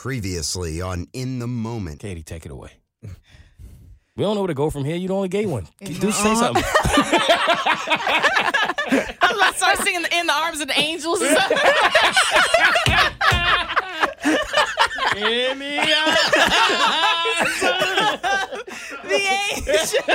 Previously 0.00 0.80
on 0.80 1.06
In 1.12 1.40
the 1.40 1.46
Moment. 1.46 1.98
Katie, 2.00 2.22
take 2.22 2.46
it 2.46 2.50
away. 2.50 2.70
We 3.02 4.24
don't 4.24 4.34
know 4.34 4.40
where 4.40 4.48
to 4.48 4.54
go 4.54 4.70
from 4.70 4.82
here. 4.86 4.96
You 4.96 5.08
the 5.08 5.14
only 5.14 5.28
gay 5.28 5.44
one. 5.44 5.66
Do 5.84 6.10
say 6.10 6.30
uh-huh. 6.30 6.36
something. 6.36 6.64
I 9.20 9.26
was 9.28 9.36
about 9.36 9.52
to 9.52 9.58
start 9.58 9.76
singing 9.80 10.06
in 10.10 10.26
the 10.26 10.32
arms 10.32 10.62
of 10.62 10.68
the 10.68 10.80
angels. 10.80 11.20
and 11.20 11.30
stuff. 11.36 11.50
the 19.04 19.16
angels. 19.52 19.94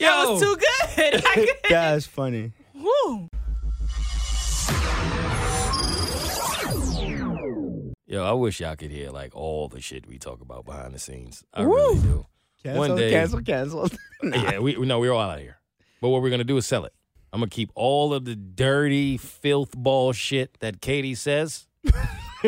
That 0.00 0.28
was 0.28 0.40
too 0.40 0.56
good. 0.56 1.14
I 1.26 1.34
couldn't- 1.34 1.56
That's 1.68 2.06
funny. 2.06 2.52
Woo. 2.74 3.28
Yo, 8.12 8.22
I 8.22 8.32
wish 8.32 8.60
y'all 8.60 8.76
could 8.76 8.90
hear 8.90 9.08
like 9.08 9.34
all 9.34 9.68
the 9.68 9.80
shit 9.80 10.06
we 10.06 10.18
talk 10.18 10.42
about 10.42 10.66
behind 10.66 10.92
the 10.94 10.98
scenes. 10.98 11.42
I 11.54 11.62
really 11.62 11.98
do. 11.98 12.26
One 12.62 12.94
day, 12.94 13.10
cancel, 13.10 13.40
cancel. 13.40 13.88
yeah, 14.22 14.58
we 14.58 14.76
no, 14.76 14.98
we're 15.00 15.12
all 15.12 15.20
out 15.30 15.38
of 15.38 15.42
here. 15.42 15.56
But 16.02 16.10
what 16.10 16.20
we're 16.20 16.28
gonna 16.28 16.44
do 16.44 16.58
is 16.58 16.66
sell 16.66 16.84
it. 16.84 16.92
I'm 17.32 17.40
gonna 17.40 17.48
keep 17.48 17.70
all 17.74 18.12
of 18.12 18.26
the 18.26 18.36
dirty 18.36 19.16
filth 19.16 19.70
ball 19.74 20.12
shit 20.12 20.58
that 20.60 20.82
Katie 20.82 21.14
says. 21.14 21.66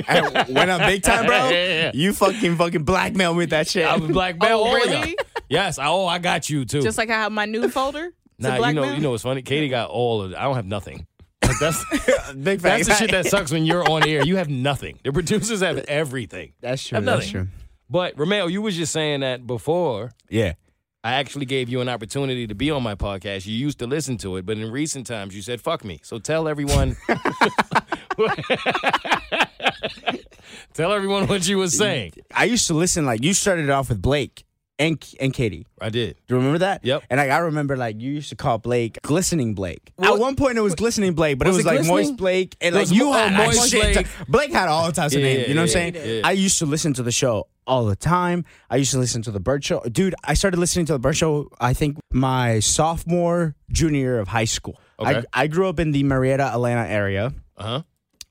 And 0.09 0.49
when 0.53 0.69
I'm 0.71 0.81
big 0.91 1.05
time, 1.05 1.25
bro, 1.25 1.37
Yeah, 1.51 1.51
yeah, 1.51 1.69
yeah. 1.69 1.91
you 1.95 2.13
fucking 2.13 2.57
fucking 2.57 2.83
blackmail 2.83 3.33
with 3.37 3.51
that 3.51 3.69
shit. 3.69 3.87
I'm 3.87 4.09
black 4.09 4.41
belt. 4.41 4.67
Oh, 4.67 4.71
all 4.71 4.79
y'all. 4.87 4.87
really? 5.03 5.17
Yes. 5.49 5.79
I- 5.79 5.87
Oh, 5.87 6.05
I 6.05 6.19
got 6.19 6.51
you 6.51 6.65
too. 6.65 6.83
Just 6.83 6.99
like 6.99 7.11
I 7.11 7.15
have 7.15 7.31
my 7.31 7.45
nude 7.47 7.73
folder. 7.73 8.11
to 8.11 8.15
nah, 8.39 8.67
you 8.67 8.75
know, 8.75 8.93
you 8.93 9.01
know 9.01 9.13
what's 9.13 9.23
funny? 9.23 9.43
Katie 9.43 9.69
got 9.69 9.91
all 9.91 10.21
of. 10.23 10.35
I 10.35 10.43
don't 10.43 10.57
have 10.57 10.67
nothing. 10.67 11.07
That's 11.61 11.85
big 12.35 12.61
that's 12.61 12.89
the 12.89 12.95
shit 12.95 13.11
that 13.13 13.27
sucks 13.27 13.51
when 13.51 13.65
you're 13.65 13.89
on 13.89 14.07
air. 14.09 14.25
You 14.25 14.37
have 14.37 14.49
nothing. 14.71 14.99
The 15.05 15.13
producers 15.13 15.61
have 15.61 15.79
everything. 15.79 16.53
That's 16.61 16.87
true. 16.87 16.97
Have 16.97 17.05
That's 17.05 17.19
nothing. 17.27 17.31
true. 17.33 17.49
But 17.91 18.19
Romeo, 18.19 18.47
you 18.47 18.63
was 18.63 18.77
just 18.77 18.93
saying 18.93 19.21
that 19.21 19.47
before. 19.47 20.13
Yeah. 20.29 20.55
I 21.03 21.15
actually 21.15 21.45
gave 21.45 21.69
you 21.69 21.83
an 21.83 21.89
opportunity 21.91 22.47
to 22.47 22.55
be 22.55 22.71
on 22.71 22.83
my 22.83 22.95
podcast. 22.95 23.45
You 23.47 23.53
used 23.53 23.79
to 23.81 23.87
listen 23.87 24.17
to 24.19 24.37
it, 24.39 24.47
but 24.47 24.57
in 24.57 24.71
recent 24.71 25.07
times 25.07 25.37
you 25.37 25.43
said 25.43 25.61
"fuck 25.61 25.85
me." 25.85 26.01
So 26.03 26.19
tell 26.19 26.49
everyone, 26.49 26.97
tell 30.73 30.93
everyone 30.93 31.27
what 31.27 31.47
you 31.47 31.59
was 31.59 31.77
saying. 31.77 32.15
I 32.35 32.45
used 32.45 32.67
to 32.69 32.75
listen 32.75 33.05
like 33.05 33.23
you 33.23 33.35
started 33.35 33.69
off 33.71 33.91
with 33.91 34.01
Blake 34.01 34.44
and 34.79 35.03
and 35.21 35.33
Katie. 35.33 35.67
I 35.81 35.89
did. 35.91 36.17
Do 36.27 36.35
you 36.35 36.37
remember 36.39 36.59
that? 36.59 36.85
Yep. 36.85 37.05
And 37.11 37.19
like 37.19 37.31
I 37.31 37.39
remember 37.39 37.77
like 37.77 38.01
you 38.01 38.11
used 38.13 38.31
to 38.31 38.37
call 38.37 38.59
Blake 38.59 38.99
glistening 39.03 39.55
Blake. 39.55 39.93
What- 39.97 40.15
At 40.15 40.19
one 40.19 40.35
point 40.37 40.59
it 40.59 40.63
was 40.63 40.75
glistening 40.75 41.15
Blake, 41.15 41.39
but 41.39 41.47
Was 41.47 41.57
it 41.57 41.59
was 41.59 41.65
it 41.65 41.69
like 41.69 41.77
glistening? 41.79 41.97
moist 42.09 42.17
Blake 42.17 42.57
and 42.61 42.75
like 42.75 42.91
you 42.91 43.05
mo- 43.07 43.13
had 43.13 43.33
oh, 43.33 43.37
like, 43.39 43.47
Moist 43.57 43.71
shit. 43.71 43.95
Blake. 43.95 44.07
Blake 44.29 44.53
had 44.53 44.69
all 44.69 44.91
types 44.93 45.15
of 45.15 45.21
Yeah, 45.21 45.27
names. 45.27 45.43
yeah, 45.43 45.49
you 45.49 45.55
know 45.55 45.63
what 45.63 45.77
I'm 45.77 45.85
yeah, 45.95 46.01
saying? 46.03 46.19
yeah. 46.19 46.27
I 46.27 46.33
used 46.33 46.59
to 46.59 46.67
listen 46.67 46.93
to 46.95 47.03
the 47.03 47.13
show 47.13 47.47
all 47.67 47.85
the 47.87 47.97
time. 47.97 48.45
I 48.69 48.77
used 48.77 48.91
to 48.93 48.99
listen 48.99 49.23
to 49.23 49.31
the 49.31 49.41
Bert 49.41 49.63
Show. 49.65 49.81
Dude, 49.91 50.15
I 50.25 50.35
started 50.35 50.59
listening 50.59 50.87
to 50.87 50.93
the 50.95 50.99
Bert 50.99 51.17
Show. 51.17 51.49
I 51.61 51.73
think 51.73 51.99
my 52.13 52.59
sophomore 52.61 53.55
junior 53.71 53.99
year 54.01 54.19
of 54.21 54.29
high 54.29 54.45
school. 54.45 54.79
Okay. 54.99 55.23
I, 55.33 55.43
I 55.45 55.47
grew 55.47 55.69
up 55.69 55.81
in 55.81 55.93
the 55.93 56.03
Marietta, 56.03 56.45
Atlanta 56.45 56.87
area. 56.89 57.33
Uh 57.57 57.63
huh. 57.63 57.83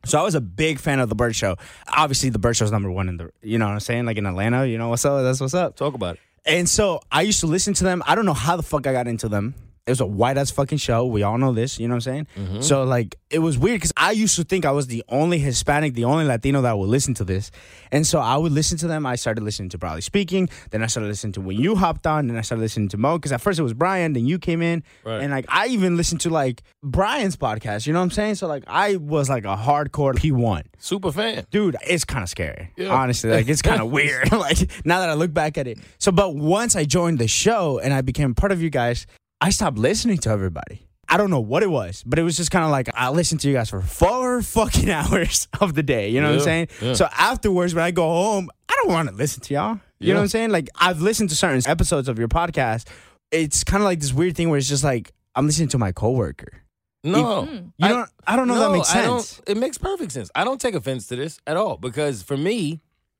So 0.05 0.19
I 0.19 0.23
was 0.23 0.36
a 0.36 0.41
big 0.41 0.80
fan 0.80 0.99
of 0.99 1.08
the 1.09 1.16
Bert 1.16 1.33
Show. 1.33 1.55
Obviously, 1.88 2.30
the 2.30 2.38
Bert 2.39 2.58
Show's 2.58 2.71
number 2.73 2.91
one 2.91 3.08
in 3.08 3.16
the, 3.17 3.31
you 3.41 3.58
know 3.58 3.66
what 3.67 3.71
I'm 3.73 3.80
saying? 3.80 4.05
Like 4.05 4.17
in 4.17 4.25
Atlanta, 4.25 4.66
you 4.67 4.77
know 4.77 4.89
what's 4.89 5.05
up? 5.05 5.23
That's 5.23 5.39
what's 5.39 5.53
up. 5.53 5.77
Talk 5.77 5.94
about 5.94 6.16
it. 6.16 6.21
And 6.45 6.67
so 6.67 7.02
I 7.11 7.22
used 7.22 7.39
to 7.41 7.47
listen 7.47 7.73
to 7.75 7.83
them. 7.83 8.03
I 8.05 8.16
don't 8.16 8.25
know 8.25 8.33
how 8.33 8.55
the 8.58 8.63
fuck 8.63 8.86
I 8.86 8.91
got 8.91 9.08
into 9.08 9.30
them. 9.30 9.55
It 9.86 9.92
was 9.92 10.00
a 10.00 10.06
white 10.06 10.38
ass 10.38 10.50
fucking 10.50 10.78
show. 10.78 11.06
We 11.06 11.23
all 11.23 11.38
know 11.38 11.52
this. 11.52 11.78
You 11.78 11.89
know 11.89 11.95
what 11.95 12.08
I'm 12.08 12.14
saying? 12.14 12.28
Mm-hmm. 12.38 12.62
So 12.62 12.84
like 12.86 13.17
it 13.30 13.39
was 13.39 13.58
weird 13.58 13.78
because 13.78 13.92
I 13.98 14.12
used 14.12 14.38
to 14.38 14.45
think 14.45 14.64
I 14.64 14.72
was 14.72 14.88
the 14.88 15.03
only 15.09 15.39
Hispanic, 15.39 15.94
the 15.94 16.06
only 16.06 16.23
Latino 16.23 16.62
that 16.62 16.78
would 16.78 16.88
listen 16.88 17.14
to 17.16 17.26
this. 17.26 17.52
And 17.92 18.08
so 18.08 18.20
I 18.20 18.38
would 18.38 18.54
listen 18.54 18.78
to 18.78 18.88
them. 18.88 19.06
I 19.06 19.16
started 19.16 19.44
listening 19.44 19.67
to 19.70 19.78
Broadly 19.78 20.00
Speaking. 20.02 20.48
Then 20.72 20.84
I 20.84 20.88
started 20.88 21.08
listening 21.09 21.34
to 21.34 21.42
when 21.42 21.58
you 21.58 21.76
hopped 21.76 22.08
on. 22.08 22.28
Then 22.28 22.38
I 22.38 22.42
started 22.42 22.61
listening 22.61 22.88
to 22.89 22.98
Mo 22.98 23.17
because 23.17 23.34
at 23.34 23.42
first 23.42 23.59
it 23.59 23.64
was 23.64 23.73
Brian. 23.73 24.14
Then 24.14 24.26
you 24.26 24.39
came 24.39 24.61
in. 24.61 24.83
Right. 25.04 25.21
And 25.21 25.32
like 25.32 25.45
I 25.49 25.67
even 25.67 25.98
listened 25.98 26.21
to 26.21 26.30
like 26.30 26.64
Brian's 26.82 27.36
podcast. 27.36 27.86
You 27.86 27.92
know 27.92 28.00
what 28.00 28.04
I'm 28.04 28.11
saying? 28.11 28.36
So 28.36 28.48
like 28.48 28.64
I 28.67 28.95
was 28.95 29.30
like 29.30 29.44
a 29.44 29.58
hardcore 29.58 30.14
P1 30.14 30.64
Super 30.80 31.11
fan. 31.11 31.45
dude, 31.52 31.76
it's 31.86 32.05
kind 32.05 32.23
of 32.23 32.30
scary. 32.30 32.71
Yeah. 32.77 32.88
Honestly, 32.88 33.30
like 33.32 33.50
it's 33.50 33.61
kind 33.61 33.82
of 33.82 33.92
weird. 33.92 34.32
like 34.32 34.60
now 34.86 35.02
that 35.02 35.10
I 35.10 35.14
look 35.15 35.33
back 35.33 35.58
at 35.58 35.67
it. 35.67 35.77
So, 35.98 36.14
but 36.14 36.36
once 36.36 36.77
I 36.77 36.86
joined 36.86 37.20
the 37.20 37.27
show 37.27 37.80
and 37.80 37.94
I 37.94 38.00
became 38.00 38.33
part 38.33 38.54
of 38.54 38.61
you 38.61 38.70
guys, 38.70 39.05
I 39.43 39.49
stopped 39.49 39.77
listening 39.77 40.17
to 40.20 40.30
everybody. 40.30 40.87
I 41.09 41.17
don't 41.17 41.30
know 41.30 41.42
what 41.42 41.64
it 41.64 41.70
was, 41.70 42.02
but 42.05 42.17
it 42.17 42.23
was 42.23 42.37
just 42.37 42.49
kind 42.49 42.64
of 42.64 42.71
like 42.71 42.87
I 42.93 43.09
listened 43.09 43.42
to 43.42 43.48
you 43.49 43.54
guys 43.54 43.70
for 43.70 43.81
four 43.81 44.42
fucking 44.58 44.89
hours 44.89 45.48
of 45.59 45.73
the 45.73 45.83
day. 45.83 46.09
You 46.09 46.21
know 46.21 46.30
what 46.30 46.37
I'm 46.39 46.43
saying? 46.43 46.67
yeah. 46.81 46.93
So 46.93 47.08
afterwards, 47.17 47.76
when 47.76 47.83
I 47.83 47.92
go 47.92 48.03
home, 48.08 48.49
I 48.70 48.73
don't 48.82 48.92
want 48.93 49.09
to 49.09 49.15
listen 49.15 49.42
to 49.43 49.53
y'all. 49.53 49.73
You 49.99 50.08
Yeah. 50.08 50.14
know 50.14 50.20
what 50.21 50.23
I'm 50.23 50.27
saying? 50.30 50.52
Like 50.52 50.70
I've 50.80 51.02
listened 51.02 51.30
to 51.32 51.36
certain 51.36 51.61
episodes 51.70 52.08
of 52.08 52.17
your 52.17 52.30
podcast. 52.30 52.87
It's 53.32 53.64
kind 53.64 53.83
of 53.83 53.86
like 53.86 53.99
this 53.99 54.14
weird 54.14 54.36
thing 54.37 54.49
where 54.49 54.58
it's 54.58 54.70
just 54.70 54.83
like 54.83 55.11
I'm 55.36 55.45
listening 55.45 55.67
to 55.70 55.77
my 55.77 55.92
coworker. 55.92 56.61
No, 57.03 57.45
hmm. 57.45 57.55
You 57.55 57.64
I- 57.82 57.87
don't. 57.89 58.09
I 58.26 58.36
don't 58.37 58.48
know 58.48 58.53
if 58.53 58.59
that 58.61 58.71
makes 58.71 58.89
I 58.92 58.93
sense. 59.03 59.36
don't- 59.37 59.49
it 59.49 59.58
makes 59.59 59.77
perfect 59.77 60.14
sense. 60.14 60.32
I 60.36 60.45
don't 60.45 60.61
take 60.61 60.73
offense 60.73 61.08
to 61.08 61.17
this 61.17 61.37
at 61.45 61.58
all 61.58 61.76
because 61.76 62.23
for 62.23 62.37
me, 62.37 62.80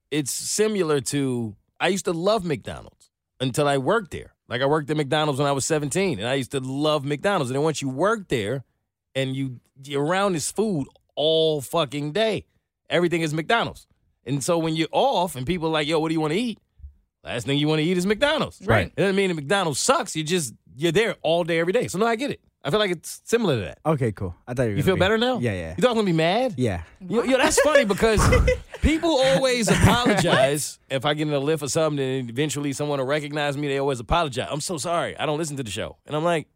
it's 0.10 0.32
similar 0.32 1.02
to 1.02 1.56
I 1.82 1.90
used 1.90 2.06
to 2.06 2.14
love 2.14 2.46
McDonald's 2.46 3.10
until 3.42 3.68
I 3.68 3.78
worked 3.78 4.12
there. 4.12 4.33
Like 4.50 4.62
I 4.62 4.66
worked 4.66 4.90
at 4.90 4.98
McDonald's 4.98 5.40
when 5.40 5.48
I 5.48 5.52
was 5.52 5.66
17, 5.66 6.20
and 6.20 6.28
I 6.28 6.36
used 6.36 6.52
to 6.52 6.60
love 6.60 7.06
McDonald's. 7.06 7.50
And 7.50 7.56
then 7.56 7.64
once 7.64 7.82
you 7.82 7.90
work 7.90 8.28
there 8.28 8.64
and 9.16 9.36
you 9.36 9.60
you're 9.84 10.04
around 10.04 10.34
this 10.34 10.52
food 10.52 10.88
all 11.16 11.62
fucking 11.62 12.12
day, 12.12 12.46
everything 12.90 13.22
is 13.22 13.34
McDonald's. 13.34 13.88
And 14.26 14.44
so 14.44 14.58
when 14.58 14.76
you're 14.76 14.88
off 14.92 15.36
and 15.36 15.46
people 15.46 15.68
are 15.70 15.72
like, 15.72 15.88
yo, 15.88 16.00
what 16.00 16.10
do 16.10 16.14
you 16.14 16.22
want 16.22 16.34
to 16.34 16.40
eat? 16.40 16.60
Last 17.24 17.46
thing 17.46 17.58
you 17.58 17.68
want 17.68 17.80
to 17.80 17.86
eat 17.86 17.98
is 17.98 18.06
McDonald's. 18.06 18.62
Right. 18.66 18.88
It 18.88 18.96
doesn't 18.96 19.16
mean 19.16 19.30
that 19.30 19.36
McDonald's 19.36 19.80
sucks. 19.80 20.16
You 20.16 20.24
just 20.24 20.54
you're 20.76 20.92
there 20.92 21.16
all 21.22 21.44
day, 21.44 21.60
every 21.60 21.74
day. 21.74 21.88
So 21.88 21.98
no, 21.98 22.06
I 22.06 22.16
get 22.16 22.32
it. 22.32 22.42
I 22.66 22.70
feel 22.70 22.80
like 22.80 22.92
it's 22.92 23.22
similar 23.26 23.56
to 23.56 23.62
that. 23.62 23.80
Okay, 23.86 24.12
cool. 24.14 24.34
I 24.48 24.54
thought 24.54 24.64
you 24.64 24.70
were. 24.70 24.76
You 24.78 24.84
feel 24.84 24.96
be- 24.96 25.00
better 25.00 25.18
now? 25.18 25.38
Yeah, 25.40 25.52
yeah, 25.54 25.70
You 25.78 25.82
thought 25.82 25.90
I'm 25.92 25.96
gonna 25.98 26.06
be 26.06 26.14
mad? 26.14 26.54
yeah. 26.58 26.84
Yo, 27.08 27.24
yo, 27.24 27.38
that's 27.38 27.60
funny 27.62 27.84
because 27.84 28.22
people 28.82 29.10
always 29.10 29.68
apologize 29.70 30.80
if 30.90 31.06
I 31.06 31.14
get 31.14 31.28
in 31.28 31.34
a 31.34 31.40
lift 31.40 31.64
or 31.64 31.68
something, 31.68 32.00
and 32.00 32.30
eventually 32.30 32.74
someone 32.74 33.00
will 33.00 33.06
recognize 33.06 33.58
me. 33.58 33.68
They 33.68 33.80
always 33.80 34.00
apologize. 34.00 34.48
I'm 34.50 34.62
so 34.62 34.78
sorry. 34.78 35.18
I 35.18 35.26
don't 35.26 35.38
listen 35.38 35.58
to 35.58 35.64
the 35.64 35.72
show, 35.72 35.98
and 36.06 36.16
I'm 36.16 36.24
like, 36.24 36.48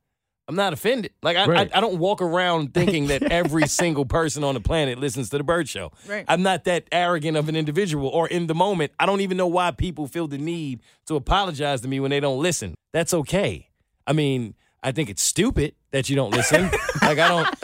I'm 0.47 0.55
not 0.55 0.71
offended. 0.71 1.11
Like 1.21 1.35
I, 1.35 1.45
Right. 1.45 1.69
I, 1.73 1.77
I 1.77 1.81
don't 1.81 1.97
walk 1.99 2.21
around 2.21 2.73
thinking 2.73 3.07
that 3.07 3.23
every 3.23 3.67
single 3.81 4.05
person 4.05 4.45
on 4.45 4.53
the 4.53 4.61
planet 4.61 4.97
listens 4.99 5.29
to 5.31 5.37
the 5.37 5.43
Bert 5.43 5.67
Show. 5.67 5.91
Right. 6.07 6.23
I'm 6.29 6.41
not 6.41 6.63
that 6.65 6.85
arrogant 6.91 7.35
of 7.35 7.49
an 7.49 7.55
individual, 7.57 8.07
or 8.07 8.29
in 8.29 8.47
the 8.47 8.55
moment, 8.55 8.93
I 8.97 9.05
don't 9.05 9.19
even 9.21 9.35
know 9.35 9.47
why 9.47 9.71
people 9.71 10.07
feel 10.07 10.27
the 10.27 10.37
need 10.37 10.79
to 11.07 11.15
apologize 11.17 11.81
to 11.81 11.87
me 11.89 11.99
when 11.99 12.11
they 12.11 12.21
don't 12.21 12.41
listen. 12.41 12.75
That's 12.93 13.13
okay. 13.13 13.69
I 14.05 14.13
mean. 14.13 14.55
I 14.83 14.91
think 14.91 15.09
it's 15.09 15.23
stupid 15.23 15.73
that 15.91 16.09
you 16.09 16.15
don't 16.15 16.31
listen. 16.31 16.63
like 17.01 17.17
I 17.19 17.27
don't. 17.27 17.47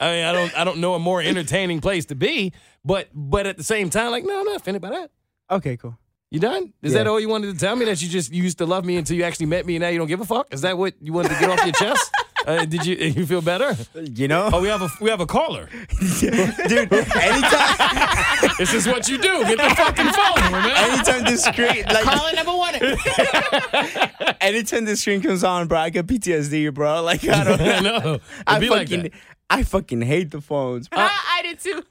I 0.00 0.12
mean, 0.12 0.24
I 0.24 0.32
don't. 0.32 0.58
I 0.58 0.64
don't 0.64 0.78
know 0.78 0.94
a 0.94 0.98
more 0.98 1.20
entertaining 1.20 1.80
place 1.80 2.06
to 2.06 2.14
be. 2.14 2.52
But 2.84 3.08
but 3.14 3.46
at 3.46 3.56
the 3.56 3.64
same 3.64 3.90
time, 3.90 4.10
like, 4.10 4.24
no, 4.24 4.38
I'm 4.38 4.44
not 4.46 4.56
offended 4.56 4.82
by 4.82 4.90
that. 4.90 5.10
Okay, 5.50 5.76
cool. 5.76 5.96
You 6.30 6.40
done? 6.40 6.72
Is 6.82 6.92
Yeah. 6.92 6.98
that 7.00 7.06
all 7.06 7.20
you 7.20 7.28
wanted 7.28 7.52
to 7.54 7.58
tell 7.58 7.76
me? 7.76 7.84
That 7.84 8.02
you 8.02 8.08
just 8.08 8.32
you 8.32 8.42
used 8.42 8.58
to 8.58 8.66
love 8.66 8.84
me 8.84 8.96
until 8.96 9.16
you 9.16 9.22
actually 9.22 9.46
met 9.46 9.64
me, 9.66 9.76
and 9.76 9.82
now 9.82 9.88
you 9.88 9.98
don't 9.98 10.08
give 10.08 10.20
a 10.20 10.24
fuck? 10.24 10.52
Is 10.52 10.62
that 10.62 10.76
what 10.76 10.94
you 11.00 11.12
wanted 11.12 11.30
to 11.32 11.38
get 11.40 11.50
off 11.50 11.64
your 11.64 11.72
chest? 11.74 12.10
Uh, 12.46 12.64
did 12.64 12.86
you 12.86 12.94
you 12.96 13.26
feel 13.26 13.42
better? 13.42 13.76
You 13.94 14.28
know, 14.28 14.48
Oh, 14.52 14.60
we 14.60 14.68
have 14.68 14.80
a 14.82 14.88
we 15.00 15.10
have 15.10 15.20
a 15.20 15.26
caller. 15.26 15.68
dude. 16.20 16.92
Anytime, 16.92 18.50
This 18.58 18.72
is 18.72 18.86
what 18.86 19.08
you 19.08 19.18
do. 19.18 19.42
Get 19.44 19.58
the 19.58 19.74
fucking 19.76 20.06
phone, 20.12 20.52
man. 20.52 20.76
anytime 20.92 21.24
the 21.24 21.36
screen, 21.36 21.84
like, 21.86 22.04
Caller 22.04 22.32
number 22.34 22.56
one. 22.56 22.74
anytime 24.40 24.84
the 24.84 24.96
screen 24.96 25.20
comes 25.20 25.44
on, 25.44 25.66
bro, 25.68 25.78
I 25.78 25.90
get 25.90 26.06
PTSD, 26.06 26.72
bro. 26.72 27.02
Like, 27.02 27.26
I 27.28 27.44
don't. 27.44 27.60
I 27.60 27.80
know. 27.80 28.14
It'd 28.14 28.20
I 28.46 28.58
be 28.60 28.68
fucking, 28.68 29.02
like 29.02 29.12
that. 29.12 29.20
I 29.48 29.62
fucking 29.62 30.02
hate 30.02 30.30
the 30.30 30.40
phones, 30.40 30.88
I 30.92 31.40
did 31.42 31.60
too. 31.60 31.82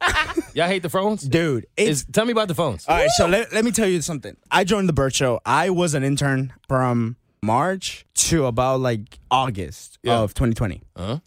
Y'all 0.53 0.68
hate 0.68 0.81
the 0.83 0.89
phones? 0.89 1.21
dude. 1.21 1.65
It's 1.77 2.01
Is, 2.01 2.06
tell 2.12 2.25
me 2.25 2.31
about 2.31 2.47
the 2.50 2.56
phones. 2.56 2.85
all 2.88 2.95
right. 2.97 3.09
So 3.12 3.27
let, 3.27 3.53
let 3.53 3.63
me 3.63 3.71
tell 3.71 3.88
you 3.88 4.01
something. 4.01 4.35
I 4.51 4.63
joined 4.65 4.89
the 4.89 4.94
Bert 4.94 5.13
Show. 5.15 5.39
I 5.45 5.69
was 5.69 5.94
an 5.94 6.03
intern 6.03 6.51
from 6.68 7.15
March 7.45 8.06
to 8.15 8.45
about 8.45 8.80
like 8.80 9.19
August 9.30 10.00
Yeah. 10.03 10.19
of 10.19 10.33
2020. 10.33 10.81
Uh-huh. 10.95 11.19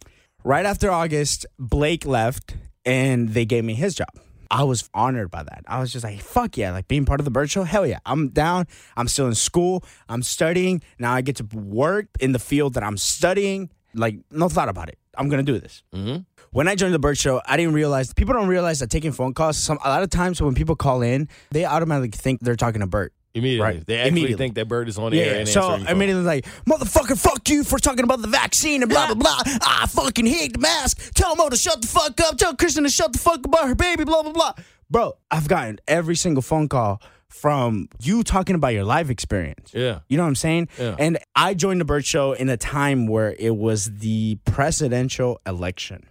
Right 0.44 0.66
after 0.66 0.90
August, 0.90 1.46
Blake 1.58 2.04
left 2.06 2.56
and 2.84 3.30
they 3.30 3.44
gave 3.44 3.64
me 3.64 3.74
his 3.74 3.94
job. 3.94 4.08
I 4.50 4.64
was 4.64 4.88
honored 4.94 5.30
by 5.30 5.42
that. 5.42 5.64
I 5.66 5.78
was 5.78 5.92
just 5.92 6.04
like, 6.04 6.20
fuck 6.20 6.56
yeah, 6.56 6.72
like 6.72 6.88
being 6.88 7.04
part 7.04 7.20
of 7.20 7.24
the 7.26 7.30
Bert 7.30 7.50
Show, 7.50 7.64
hell 7.64 7.86
yeah. 7.86 7.98
I'm 8.06 8.30
down. 8.30 8.66
I'm 8.96 9.06
still 9.08 9.26
in 9.26 9.34
school. 9.34 9.84
I'm 10.08 10.22
studying. 10.22 10.80
Now 10.98 11.12
I 11.12 11.20
get 11.20 11.36
to 11.36 11.44
work 11.54 12.06
in 12.18 12.32
the 12.32 12.38
field 12.38 12.74
that 12.74 12.82
I'm 12.82 12.96
studying. 12.96 13.68
Like, 13.94 14.16
no 14.30 14.48
thought 14.48 14.68
about 14.70 14.88
it. 14.88 14.98
I'm 15.18 15.28
gonna 15.28 15.42
do 15.42 15.58
this. 15.58 15.82
Mhm. 15.94 16.24
When 16.50 16.66
I 16.66 16.76
joined 16.76 16.94
the 16.94 16.98
Bert 16.98 17.18
Show, 17.18 17.42
I 17.44 17.56
didn't 17.58 17.74
realize 17.74 18.14
people 18.14 18.32
don't 18.32 18.48
realize 18.48 18.78
that 18.78 18.88
taking 18.90 19.12
phone 19.12 19.34
calls. 19.34 19.58
Some 19.58 19.78
a 19.84 19.88
lot 19.90 20.02
of 20.02 20.08
times 20.08 20.40
when 20.40 20.54
people 20.54 20.76
call 20.76 21.02
in, 21.02 21.28
they 21.50 21.64
automatically 21.66 22.16
think 22.16 22.40
they're 22.40 22.56
talking 22.56 22.80
to 22.80 22.86
Bert. 22.86 23.12
Immediately. 23.34 23.62
Right. 23.62 23.86
They 23.86 23.96
actually 23.96 24.08
Immediately. 24.08 24.36
think 24.36 24.54
that 24.54 24.68
Bert 24.68 24.88
is 24.88 24.98
on 24.98 25.12
the 25.12 25.20
air 25.20 25.34
Yeah, 25.34 25.38
and 25.40 25.48
so 25.48 25.62
I 25.62 25.94
mean, 25.94 26.08
it 26.08 26.14
was 26.14 26.24
like, 26.26 26.46
motherfucker, 26.66 27.18
fuck 27.18 27.48
you 27.48 27.62
for 27.62 27.78
talking 27.78 28.04
about 28.04 28.22
the 28.22 28.28
vaccine 28.28 28.82
and 28.82 28.90
blah, 28.90 29.06
blah, 29.06 29.14
blah. 29.14 29.38
I 29.62 29.86
fucking 29.88 30.26
hate 30.26 30.54
the 30.54 30.58
mask. 30.58 31.12
Tell 31.14 31.36
Mo 31.36 31.48
to 31.48 31.56
shut 31.56 31.80
the 31.82 31.88
fuck 31.88 32.20
up. 32.20 32.38
Tell 32.38 32.54
Kristin 32.54 32.82
to 32.84 32.88
shut 32.88 33.12
the 33.12 33.18
fuck 33.18 33.40
up 33.40 33.44
about 33.44 33.68
her 33.68 33.74
baby, 33.74 34.04
blah, 34.04 34.22
blah, 34.22 34.32
blah. 34.32 34.52
Bro, 34.90 35.14
I've 35.30 35.46
gotten 35.46 35.78
every 35.86 36.16
single 36.16 36.42
phone 36.42 36.68
call 36.68 37.02
from 37.28 37.88
you 38.00 38.22
talking 38.22 38.54
about 38.54 38.68
your 38.68 38.84
life 38.84 39.10
experience. 39.10 39.72
Yeah. 39.74 40.00
You 40.08 40.16
know 40.16 40.22
what 40.22 40.30
I'm 40.30 40.34
saying? 40.34 40.68
Yeah. 40.78 40.96
And 40.98 41.18
I 41.36 41.52
joined 41.54 41.80
the 41.80 41.84
Bert 41.84 42.06
Show 42.06 42.32
in 42.32 42.48
a 42.48 42.56
time 42.56 43.06
where 43.06 43.36
it 43.38 43.54
was 43.54 43.98
the 43.98 44.38
presidential 44.46 45.38
election. 45.46 46.06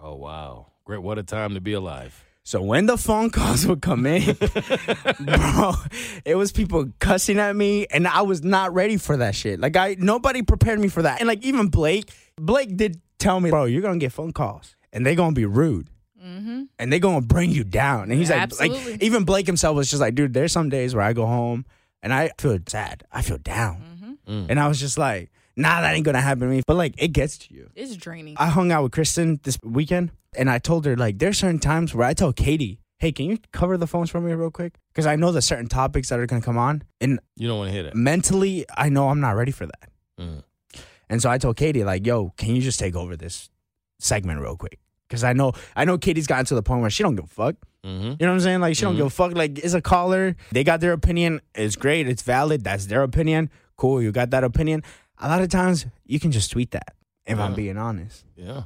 Oh, 0.00 0.14
wow. 0.14 0.72
Great. 0.84 1.02
What 1.02 1.18
a 1.18 1.22
time 1.22 1.54
to 1.54 1.60
be 1.60 1.74
alive. 1.74 2.23
So 2.46 2.60
when 2.60 2.84
the 2.86 2.98
phone 2.98 3.30
calls 3.30 3.66
would 3.66 3.80
come 3.80 4.04
in, 4.06 4.36
bro, 5.20 5.72
it 6.26 6.34
was 6.36 6.52
people 6.52 6.86
cussing 6.98 7.38
at 7.38 7.56
me, 7.56 7.86
and 7.90 8.06
I 8.06 8.22
was 8.22 8.42
not 8.44 8.74
ready 8.74 8.96
for 8.98 9.16
that 9.16 9.34
shit. 9.34 9.58
Like 9.60 9.76
I, 9.76 9.96
nobody 9.98 10.42
prepared 10.42 10.78
me 10.78 10.88
for 10.88 11.02
that. 11.02 11.20
And 11.20 11.26
like 11.28 11.42
even 11.42 11.68
Blake, 11.68 12.12
Blake 12.36 12.76
did 12.76 13.00
tell 13.18 13.40
me, 13.40 13.48
bro, 13.50 13.64
you're 13.64 13.80
gonna 13.82 13.98
get 13.98 14.12
phone 14.12 14.32
calls, 14.32 14.76
and 14.92 15.06
they're 15.06 15.14
gonna 15.14 15.34
be 15.34 15.46
rude, 15.46 15.88
Mm-hmm. 16.22 16.62
and 16.78 16.90
they're 16.92 17.00
gonna 17.00 17.20
bring 17.20 17.50
you 17.50 17.64
down. 17.64 18.04
And 18.10 18.14
he's 18.18 18.30
like, 18.30 18.40
Absolutely. 18.40 18.92
like 18.92 19.02
even 19.02 19.24
Blake 19.24 19.46
himself 19.46 19.76
was 19.76 19.90
just 19.90 20.00
like, 20.00 20.14
dude, 20.14 20.32
there's 20.32 20.52
some 20.52 20.70
days 20.70 20.94
where 20.94 21.04
I 21.04 21.12
go 21.12 21.26
home 21.26 21.66
and 22.02 22.14
I 22.14 22.30
feel 22.38 22.58
sad, 22.66 23.04
I 23.12 23.20
feel 23.22 23.36
down, 23.38 24.18
and 24.26 24.58
I 24.58 24.68
was 24.68 24.80
just 24.80 24.96
like, 24.98 25.30
nah, 25.56 25.80
that 25.80 25.94
ain't 25.94 26.04
gonna 26.04 26.20
happen 26.20 26.40
to 26.40 26.46
me. 26.48 26.62
But 26.66 26.76
like, 26.76 26.94
it 26.98 27.08
gets 27.08 27.38
to 27.38 27.54
you. 27.54 27.70
It's 27.74 27.96
draining. 27.96 28.36
I 28.38 28.46
hung 28.48 28.72
out 28.72 28.82
with 28.82 28.92
Kristin 28.92 29.42
this 29.42 29.58
weekend 29.62 30.10
and 30.36 30.50
I 30.50 30.58
told 30.58 30.84
her 30.86 30.96
like 30.96 31.18
there's 31.18 31.38
certain 31.38 31.58
times 31.58 31.94
where 31.94 32.06
I 32.06 32.14
tell 32.14 32.32
Katie, 32.32 32.80
"Hey, 32.98 33.12
can 33.12 33.26
you 33.26 33.38
cover 33.52 33.76
the 33.76 33.86
phones 33.86 34.10
for 34.10 34.20
me 34.20 34.32
real 34.32 34.50
quick?" 34.50 34.74
Because 34.92 35.06
I 35.06 35.16
know 35.16 35.32
there's 35.32 35.44
certain 35.44 35.68
topics 35.68 36.08
that 36.08 36.18
are 36.18 36.26
gonna 36.26 36.42
come 36.42 36.58
on, 36.58 36.82
and 37.00 37.20
You 37.36 37.48
don't 37.48 37.58
want 37.58 37.68
to 37.68 37.72
hear 37.72 37.82
that. 37.84 37.94
mentally 37.94 38.64
I 38.76 38.88
know 38.88 39.08
I'm 39.08 39.20
not 39.20 39.32
ready 39.32 39.52
for 39.52 39.66
that. 39.66 39.90
Mm. 40.20 40.42
And 41.08 41.20
so 41.22 41.30
I 41.30 41.38
told 41.38 41.56
Katie 41.56 41.84
like, 41.84 42.06
"Yo, 42.06 42.32
can 42.36 42.54
you 42.56 42.62
just 42.62 42.78
take 42.78 42.96
over 42.96 43.16
this 43.16 43.50
segment 43.98 44.40
real 44.40 44.56
quick?" 44.56 44.78
Because 45.08 45.22
I 45.22 45.32
know 45.32 45.52
I 45.76 45.84
know 45.84 45.98
Katie's 45.98 46.26
gotten 46.26 46.46
to 46.46 46.54
the 46.54 46.62
point 46.62 46.80
where 46.80 46.90
she 46.90 47.02
don't 47.02 47.14
give 47.14 47.26
a 47.26 47.28
fuck. 47.28 47.56
Mm-hmm. 47.84 48.02
You 48.04 48.16
know 48.20 48.28
what 48.28 48.28
I'm 48.30 48.40
saying? 48.40 48.60
Like 48.60 48.74
she 48.74 48.82
don't 48.82 48.96
give 48.96 49.06
a 49.06 49.10
fuck. 49.10 49.34
Like 49.34 49.58
it's 49.58 49.74
a 49.74 49.82
caller. 49.82 50.34
They 50.52 50.64
got 50.64 50.80
their 50.80 50.92
opinion. 50.92 51.40
It's 51.54 51.76
great. 51.76 52.08
It's 52.08 52.22
valid. 52.22 52.64
That's 52.64 52.86
their 52.86 53.02
opinion. 53.02 53.50
Cool. 53.76 54.00
You 54.02 54.10
got 54.12 54.30
that 54.30 54.42
opinion. 54.44 54.82
A 55.18 55.28
lot 55.28 55.42
of 55.42 55.48
times 55.48 55.86
you 56.06 56.18
can 56.20 56.32
just 56.32 56.50
tweet 56.50 56.72
that. 56.72 56.94
If 57.26 57.38
I'm 57.38 57.54
being 57.54 57.78
honest. 57.78 58.24
Yeah. 58.36 58.64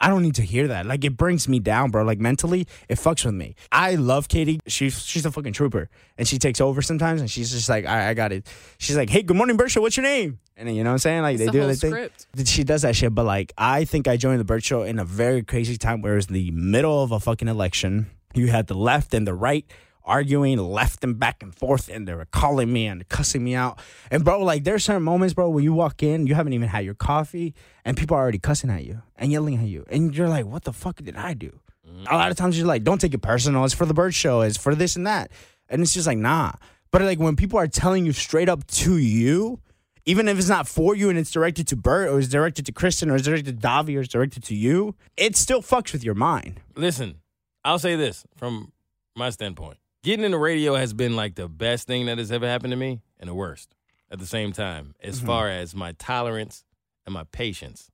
I 0.00 0.08
don't 0.08 0.20
need 0.20 0.34
to 0.34 0.42
hear 0.42 0.68
that. 0.68 0.84
Like 0.84 1.02
it 1.04 1.16
brings 1.16 1.48
me 1.48 1.58
down, 1.60 1.90
bro. 1.90 2.04
Like 2.04 2.18
mentally, 2.18 2.66
it 2.90 2.96
fucks 2.98 3.24
with 3.24 3.32
me. 3.32 3.54
I 3.72 3.94
love 3.94 4.28
Katie. 4.28 4.60
She's 4.66 5.02
she's 5.02 5.24
a 5.24 5.30
fucking 5.30 5.54
trooper, 5.54 5.88
and 6.18 6.28
she 6.28 6.38
takes 6.38 6.60
over 6.60 6.82
sometimes, 6.82 7.22
and 7.22 7.30
she's 7.30 7.50
just 7.52 7.70
like, 7.70 7.86
all 7.86 7.94
right, 7.94 8.08
I 8.08 8.12
got 8.12 8.30
it. 8.30 8.46
She's 8.76 8.98
like, 8.98 9.08
hey, 9.08 9.22
good 9.22 9.36
morning, 9.36 9.56
Bert 9.56 9.70
Show. 9.70 9.80
What's 9.80 9.96
your 9.96 10.04
name? 10.04 10.40
And 10.58 10.68
then, 10.68 10.74
you 10.74 10.84
know 10.84 10.90
what 10.90 10.94
I'm 10.94 10.98
saying? 10.98 11.22
Like 11.22 11.34
It's 11.36 11.40
they 11.40 11.46
the 11.46 11.52
do 11.52 11.58
whole 11.60 11.66
their 11.68 11.76
thing. 11.76 11.90
script. 11.92 12.26
She 12.46 12.64
does 12.64 12.82
that 12.82 12.94
shit, 12.96 13.14
but 13.14 13.24
like 13.24 13.54
I 13.56 13.86
think 13.86 14.06
I 14.06 14.18
joined 14.18 14.40
the 14.40 14.44
Bert 14.44 14.62
Show 14.62 14.82
in 14.82 14.98
a 14.98 15.04
very 15.06 15.42
crazy 15.42 15.78
time 15.78 16.02
where 16.02 16.18
it's 16.18 16.26
the 16.26 16.50
middle 16.50 17.02
of 17.02 17.10
a 17.12 17.20
fucking 17.20 17.48
election. 17.48 18.10
You 18.34 18.48
had 18.48 18.66
the 18.66 18.74
left 18.74 19.14
and 19.14 19.26
the 19.26 19.32
right 19.32 19.64
arguing 20.04 20.58
left 20.58 21.02
and 21.02 21.18
back 21.18 21.42
and 21.42 21.54
forth, 21.54 21.88
and 21.88 22.06
they 22.06 22.14
were 22.14 22.26
calling 22.26 22.72
me 22.72 22.86
and 22.86 23.08
cussing 23.08 23.42
me 23.42 23.54
out. 23.54 23.78
And 24.10 24.24
bro, 24.24 24.42
like 24.42 24.64
there's 24.64 24.84
certain 24.84 25.02
moments, 25.02 25.34
bro, 25.34 25.48
when 25.48 25.64
you 25.64 25.72
walk 25.72 26.02
in, 26.02 26.26
you 26.26 26.34
haven't 26.34 26.52
even 26.52 26.68
had 26.68 26.84
your 26.84 26.94
coffee, 26.94 27.54
and 27.84 27.96
people 27.96 28.16
are 28.16 28.20
already 28.20 28.38
cussing 28.38 28.70
at 28.70 28.84
you 28.84 29.02
and 29.16 29.32
yelling 29.32 29.56
at 29.56 29.66
you, 29.66 29.84
and 29.90 30.14
you're 30.16 30.28
like, 30.28 30.46
what 30.46 30.64
the 30.64 30.72
fuck 30.72 30.96
did 30.96 31.16
I 31.16 31.34
do? 31.34 31.58
Mm-hmm. 31.88 32.06
A 32.12 32.16
lot 32.16 32.30
of 32.30 32.36
times 32.36 32.58
you're 32.58 32.66
like, 32.66 32.84
don't 32.84 33.00
take 33.00 33.14
it 33.14 33.22
personal. 33.22 33.64
It's 33.64 33.74
for 33.74 33.86
the 33.86 33.94
Bert 33.94 34.14
Show. 34.14 34.40
It's 34.42 34.56
for 34.56 34.74
this 34.74 34.96
and 34.96 35.06
that, 35.06 35.30
and 35.68 35.82
it's 35.82 35.94
just 35.94 36.06
like, 36.06 36.18
nah. 36.18 36.52
But 36.90 37.02
like 37.02 37.18
when 37.18 37.34
people 37.36 37.58
are 37.58 37.66
telling 37.66 38.06
you 38.06 38.12
straight 38.12 38.48
up 38.48 38.66
to 38.68 38.98
you, 38.98 39.60
even 40.06 40.28
if 40.28 40.38
it's 40.38 40.48
not 40.48 40.68
for 40.68 40.94
you 40.94 41.08
and 41.08 41.18
it's 41.18 41.30
directed 41.30 41.66
to 41.68 41.76
Bert 41.76 42.08
or 42.08 42.18
it's 42.18 42.28
directed 42.28 42.66
to 42.66 42.72
Kristin 42.72 43.10
or 43.10 43.16
it's 43.16 43.24
directed 43.24 43.60
to 43.60 43.66
Davi 43.66 43.96
or 43.96 44.00
it's 44.00 44.12
directed 44.12 44.44
to 44.44 44.54
you, 44.54 44.94
it 45.16 45.34
still 45.34 45.62
fucks 45.62 45.92
with 45.92 46.04
your 46.04 46.14
mind. 46.14 46.60
Listen, 46.76 47.16
I'll 47.64 47.78
say 47.78 47.96
this 47.96 48.24
from 48.36 48.72
my 49.16 49.30
standpoint. 49.30 49.78
Getting 50.04 50.26
into 50.26 50.36
radio 50.36 50.74
has 50.74 50.92
been 50.92 51.16
like 51.16 51.34
the 51.34 51.48
best 51.48 51.86
thing 51.86 52.04
that 52.06 52.18
has 52.18 52.30
ever 52.30 52.46
happened 52.46 52.72
to 52.72 52.76
me 52.76 53.00
and 53.18 53.30
the 53.30 53.34
worst 53.34 53.74
at 54.10 54.18
the 54.18 54.26
same 54.26 54.52
time, 54.52 54.94
as 55.02 55.18
far 55.18 55.48
as 55.48 55.74
my 55.74 55.92
tolerance 55.92 56.62
and 57.06 57.14
my 57.14 57.24
patience. 57.32 57.90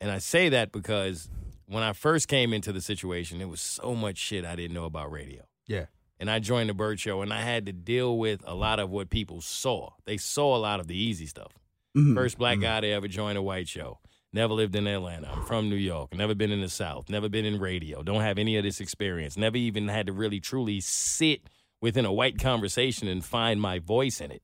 And 0.00 0.08
I 0.08 0.18
say 0.18 0.50
that 0.50 0.70
because 0.70 1.28
when 1.66 1.82
I 1.82 1.94
first 1.94 2.28
came 2.28 2.52
into 2.52 2.72
the 2.72 2.80
situation, 2.80 3.40
it 3.40 3.48
was 3.48 3.60
so 3.60 3.92
much 3.96 4.18
shit 4.18 4.44
I 4.44 4.54
didn't 4.54 4.72
know 4.72 4.84
about 4.84 5.10
radio. 5.10 5.42
Yeah. 5.66 5.86
And 6.20 6.30
I 6.30 6.38
joined 6.38 6.70
the 6.70 6.74
Bert 6.74 7.00
Show 7.00 7.22
and 7.22 7.32
I 7.32 7.42
had 7.42 7.66
to 7.66 7.72
deal 7.72 8.18
with 8.18 8.40
a 8.46 8.54
lot 8.54 8.78
of 8.78 8.90
what 8.90 9.10
people 9.10 9.40
saw. 9.40 9.90
They 10.04 10.18
saw 10.18 10.56
a 10.56 10.58
lot 10.58 10.78
of 10.78 10.86
the 10.86 10.96
easy 10.96 11.26
stuff. 11.26 11.58
Mhm. 11.96 12.14
First 12.14 12.38
black 12.38 12.60
guy 12.60 12.82
to 12.82 12.86
ever 12.88 13.08
join 13.08 13.36
a 13.36 13.42
white 13.42 13.68
show. 13.68 13.98
Never 14.34 14.54
lived 14.54 14.74
in 14.74 14.86
Atlanta. 14.86 15.30
I'm 15.30 15.44
from 15.44 15.68
New 15.68 15.76
York. 15.76 16.14
Never 16.14 16.34
been 16.34 16.50
in 16.50 16.62
the 16.62 16.68
South. 16.70 17.10
Never 17.10 17.28
been 17.28 17.44
in 17.44 17.60
radio. 17.60 18.02
Don't 18.02 18.22
have 18.22 18.38
any 18.38 18.56
of 18.56 18.64
this 18.64 18.80
experience. 18.80 19.36
Never 19.36 19.58
even 19.58 19.88
had 19.88 20.06
to 20.06 20.12
really 20.12 20.40
truly 20.40 20.80
sit 20.80 21.42
within 21.82 22.06
a 22.06 22.12
white 22.12 22.38
conversation 22.38 23.08
and 23.08 23.22
find 23.22 23.60
my 23.60 23.78
voice 23.78 24.22
in 24.22 24.30
it. 24.30 24.42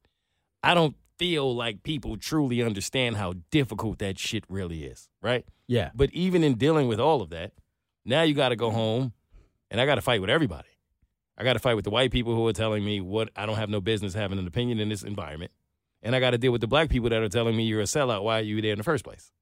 I 0.62 0.74
don't 0.74 0.94
feel 1.18 1.54
like 1.54 1.82
people 1.82 2.18
truly 2.18 2.62
understand 2.62 3.16
how 3.16 3.34
difficult 3.50 3.98
that 4.00 4.18
shit 4.18 4.44
really 4.50 4.84
is, 4.84 5.08
right? 5.22 5.46
Yeah. 5.66 5.90
But 5.94 6.12
even 6.12 6.44
in 6.44 6.54
dealing 6.54 6.86
with 6.86 7.00
all 7.00 7.22
of 7.22 7.30
that, 7.30 7.52
now 8.04 8.22
you 8.22 8.34
got 8.34 8.50
to 8.50 8.56
go 8.56 8.70
home 8.70 9.12
and 9.70 9.80
I 9.80 9.86
got 9.86 9.94
to 9.94 10.02
fight 10.02 10.20
with 10.20 10.30
everybody. 10.30 10.68
I 11.38 11.44
got 11.44 11.54
to 11.54 11.60
fight 11.60 11.74
with 11.74 11.84
the 11.84 11.90
white 11.90 12.10
people 12.10 12.34
who 12.34 12.46
are 12.46 12.52
telling 12.52 12.84
me 12.84 13.00
what 13.00 13.30
I 13.36 13.46
don't 13.46 13.56
have 13.56 13.70
no 13.70 13.80
business 13.80 14.12
having 14.12 14.38
an 14.38 14.46
opinion 14.46 14.80
in 14.80 14.88
this 14.88 15.02
environment. 15.02 15.52
And 16.02 16.14
I 16.14 16.20
got 16.20 16.30
to 16.30 16.38
deal 16.38 16.52
with 16.52 16.60
the 16.60 16.66
black 16.66 16.90
people 16.90 17.08
that 17.08 17.22
are 17.22 17.28
telling 17.28 17.56
me 17.56 17.64
you're 17.64 17.80
a 17.80 17.84
sellout. 17.84 18.22
Why 18.22 18.40
are 18.40 18.42
you 18.42 18.60
there 18.60 18.72
in 18.72 18.78
the 18.78 18.84
first 18.84 19.04
place? 19.04 19.32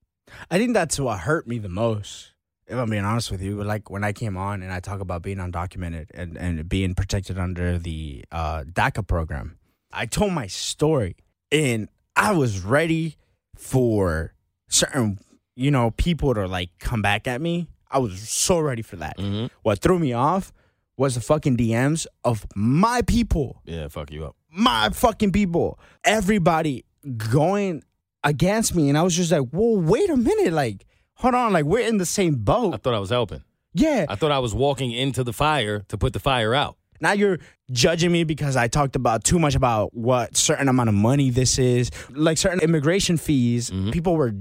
I 0.50 0.58
think 0.58 0.74
that's 0.74 0.98
what 0.98 1.20
hurt 1.20 1.46
me 1.46 1.58
the 1.58 1.68
most. 1.68 2.32
If 2.66 2.76
I'm 2.76 2.90
being 2.90 3.04
honest 3.04 3.30
with 3.30 3.40
you, 3.42 3.62
like 3.62 3.90
when 3.90 4.02
I 4.02 4.12
came 4.12 4.36
on 4.36 4.60
and 4.62 4.72
I 4.72 4.80
talk 4.80 5.00
about 5.00 5.22
being 5.22 5.38
undocumented 5.38 6.06
and, 6.14 6.36
and 6.36 6.68
being 6.68 6.94
protected 6.94 7.38
under 7.38 7.78
the 7.78 8.24
uh, 8.32 8.64
DACA 8.64 9.06
program, 9.06 9.56
I 9.92 10.06
told 10.06 10.32
my 10.32 10.48
story 10.48 11.16
and 11.52 11.88
I 12.16 12.32
was 12.32 12.62
ready 12.64 13.16
for 13.54 14.34
certain, 14.68 15.20
you 15.54 15.70
know, 15.70 15.92
people 15.92 16.34
to 16.34 16.46
like 16.48 16.70
come 16.80 17.02
back 17.02 17.28
at 17.28 17.40
me. 17.40 17.68
I 17.88 17.98
was 17.98 18.28
so 18.28 18.58
ready 18.58 18.82
for 18.82 18.96
that. 18.96 19.16
Mm-hmm. 19.16 19.46
What 19.62 19.78
threw 19.80 20.00
me 20.00 20.12
off 20.12 20.52
was 20.96 21.14
the 21.14 21.20
fucking 21.20 21.56
DMs 21.56 22.06
of 22.24 22.46
my 22.56 23.02
people 23.02 23.62
Yeah, 23.64 23.86
fuck 23.88 24.10
you 24.10 24.24
up. 24.24 24.34
my 24.50 24.90
fucking 24.90 25.30
people, 25.30 25.78
everybody 26.02 26.84
going 27.16 27.84
against 28.26 28.74
me. 28.74 28.88
And 28.90 28.98
I 28.98 29.02
was 29.02 29.14
just 29.16 29.32
like, 29.32 29.48
whoa, 29.50 29.78
wait 29.78 30.10
a 30.10 30.16
minute. 30.16 30.52
Like, 30.52 30.84
hold 31.14 31.34
on. 31.34 31.52
Like, 31.52 31.64
we're 31.64 31.86
in 31.86 31.96
the 31.98 32.06
same 32.06 32.34
boat." 32.36 32.74
I 32.74 32.76
thought 32.76 32.94
I 32.94 32.98
was 32.98 33.10
helping. 33.10 33.42
Yeah. 33.72 34.04
I 34.08 34.14
thought 34.16 34.32
I 34.32 34.38
was 34.38 34.54
walking 34.54 34.90
into 34.92 35.24
the 35.24 35.32
fire 35.32 35.80
to 35.88 35.96
put 35.98 36.12
the 36.12 36.20
fire 36.20 36.54
out. 36.54 36.76
Now 37.00 37.12
you're 37.12 37.38
judging 37.70 38.10
me 38.10 38.24
because 38.24 38.56
I 38.56 38.68
talked 38.68 38.96
about 38.96 39.22
too 39.22 39.38
much 39.38 39.54
about 39.54 39.94
what 39.94 40.34
certain 40.36 40.68
amount 40.68 40.88
of 40.88 40.94
money 40.94 41.28
this 41.30 41.58
is, 41.58 41.90
like 42.10 42.38
certain 42.38 42.60
immigration 42.60 43.18
fees. 43.18 43.70
Mm-hmm. 43.70 43.90
People 43.90 44.16
were 44.16 44.32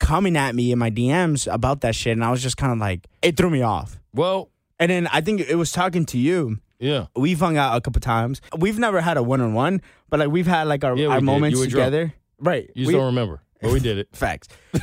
coming 0.00 0.36
at 0.36 0.54
me 0.54 0.72
in 0.72 0.78
my 0.78 0.90
DMs 0.90 1.52
about 1.52 1.80
that 1.82 1.94
shit. 1.94 2.12
And 2.12 2.24
I 2.24 2.30
was 2.32 2.42
just 2.42 2.56
kind 2.56 2.72
of 2.72 2.78
like, 2.78 3.06
it 3.22 3.36
threw 3.36 3.50
me 3.50 3.62
off. 3.62 3.98
Well, 4.12 4.50
And 4.80 4.90
then 4.90 5.06
I 5.08 5.20
think 5.20 5.40
it 5.40 5.54
was 5.56 5.70
talking 5.72 6.04
to 6.06 6.18
you. 6.18 6.58
yeah. 6.80 7.06
We've 7.16 7.38
hung 7.38 7.56
out 7.56 7.76
a 7.76 7.80
couple 7.80 8.00
times. 8.00 8.40
We've 8.56 8.78
never 8.78 9.00
had 9.00 9.16
a 9.16 9.22
one 9.22 9.40
on 9.40 9.54
one, 9.54 9.80
but 10.08 10.18
like 10.20 10.30
we've 10.30 10.46
had 10.46 10.66
like 10.68 10.82
our, 10.84 10.96
Yeah, 10.96 11.08
our 11.08 11.20
moments 11.20 11.60
together. 11.60 12.06
drunk. 12.06 12.17
Together. 12.38 12.50
Right. 12.50 12.70
You 12.74 12.84
just 12.84 12.86
We- 12.88 12.92
don't 12.94 13.06
remember, 13.06 13.42
but 13.60 13.72
we 13.72 13.80
did 13.80 13.98
it. 13.98 14.08
Facts. 14.12 14.48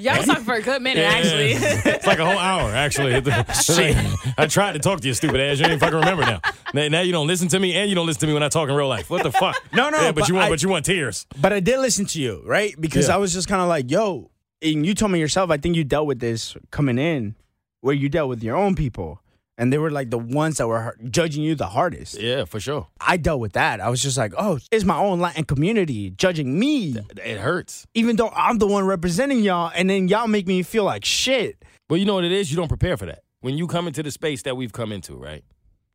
Y'all 0.00 0.16
was 0.18 0.26
talking 0.26 0.44
for 0.44 0.54
a 0.54 0.62
good 0.62 0.80
minute, 0.82 1.04
actually. 1.04 1.52
it's 1.52 2.06
like 2.06 2.18
a 2.18 2.24
whole 2.26 2.38
hour, 2.38 2.70
actually. 2.70 3.12
Shit. 3.62 3.96
I 4.38 4.46
tried 4.46 4.72
to 4.72 4.78
talk 4.78 5.00
to 5.00 5.08
you, 5.08 5.14
stupid 5.14 5.40
ass. 5.40 5.58
You 5.58 5.66
ain't 5.66 5.80
fucking 5.80 5.98
remember 5.98 6.22
now. 6.24 6.40
now. 6.74 6.88
Now 6.88 7.00
you 7.00 7.12
don't 7.12 7.26
listen 7.26 7.48
to 7.48 7.58
me, 7.58 7.74
and 7.74 7.88
you 7.88 7.94
don't 7.96 8.06
listen 8.06 8.20
to 8.20 8.26
me 8.28 8.32
when 8.34 8.42
I 8.42 8.48
talk 8.48 8.68
in 8.68 8.74
real 8.74 8.88
life. 8.88 9.10
What 9.10 9.22
the 9.22 9.32
fuck? 9.32 9.56
No, 9.72 9.90
no, 9.90 9.98
Yeah, 9.98 10.12
but, 10.12 10.20
but 10.22 10.28
you 10.28 10.34
want, 10.34 10.46
I- 10.46 10.50
but 10.50 10.62
you 10.62 10.68
want 10.68 10.84
tears. 10.84 11.26
But 11.40 11.52
I 11.52 11.60
did 11.60 11.78
listen 11.80 12.06
to 12.06 12.20
you, 12.20 12.42
right? 12.46 12.74
Because 12.80 13.08
Yeah. 13.08 13.14
I 13.14 13.18
was 13.18 13.32
just 13.32 13.48
kind 13.48 13.60
of 13.62 13.68
like, 13.68 13.90
yo, 13.90 14.30
and 14.62 14.86
you 14.86 14.94
told 14.94 15.12
me 15.12 15.18
yourself, 15.18 15.50
I 15.50 15.56
think 15.58 15.76
you 15.76 15.84
dealt 15.84 16.06
with 16.06 16.20
this 16.20 16.56
coming 16.70 16.98
in, 16.98 17.34
where 17.80 17.94
you 17.94 18.08
dealt 18.08 18.28
with 18.28 18.42
your 18.42 18.56
own 18.56 18.74
people. 18.74 19.20
And 19.58 19.72
they 19.72 19.78
were 19.78 19.90
like 19.90 20.10
the 20.10 20.18
ones 20.18 20.58
that 20.58 20.66
were 20.68 20.96
judging 21.10 21.42
you 21.42 21.54
the 21.54 21.68
hardest. 21.68 22.20
Yeah, 22.20 22.44
for 22.44 22.60
sure. 22.60 22.88
I 23.00 23.16
dealt 23.16 23.40
with 23.40 23.52
that. 23.54 23.80
I 23.80 23.88
was 23.88 24.02
just 24.02 24.18
like, 24.18 24.34
oh, 24.36 24.58
it's 24.70 24.84
my 24.84 24.98
own 24.98 25.18
Latin 25.20 25.44
community 25.44 26.10
judging 26.10 26.58
me, 26.58 26.96
It 27.24 27.38
hurts. 27.38 27.86
even 27.94 28.16
though 28.16 28.28
I'm 28.30 28.58
the 28.58 28.66
one 28.66 28.84
representing 28.84 29.40
y'all. 29.40 29.72
And 29.74 29.88
then 29.88 30.08
y'all 30.08 30.26
make 30.28 30.46
me 30.46 30.62
feel 30.62 30.84
like 30.84 31.04
shit. 31.06 31.64
But 31.88 31.94
you 31.96 32.04
know 32.04 32.14
what 32.14 32.24
it 32.24 32.32
is? 32.32 32.50
You 32.50 32.56
don't 32.58 32.68
prepare 32.68 32.96
for 32.98 33.06
that. 33.06 33.22
When 33.40 33.56
you 33.56 33.66
come 33.66 33.86
into 33.86 34.02
the 34.02 34.10
space 34.10 34.42
that 34.42 34.56
we've 34.58 34.72
come 34.72 34.92
into, 34.92 35.14
right? 35.14 35.42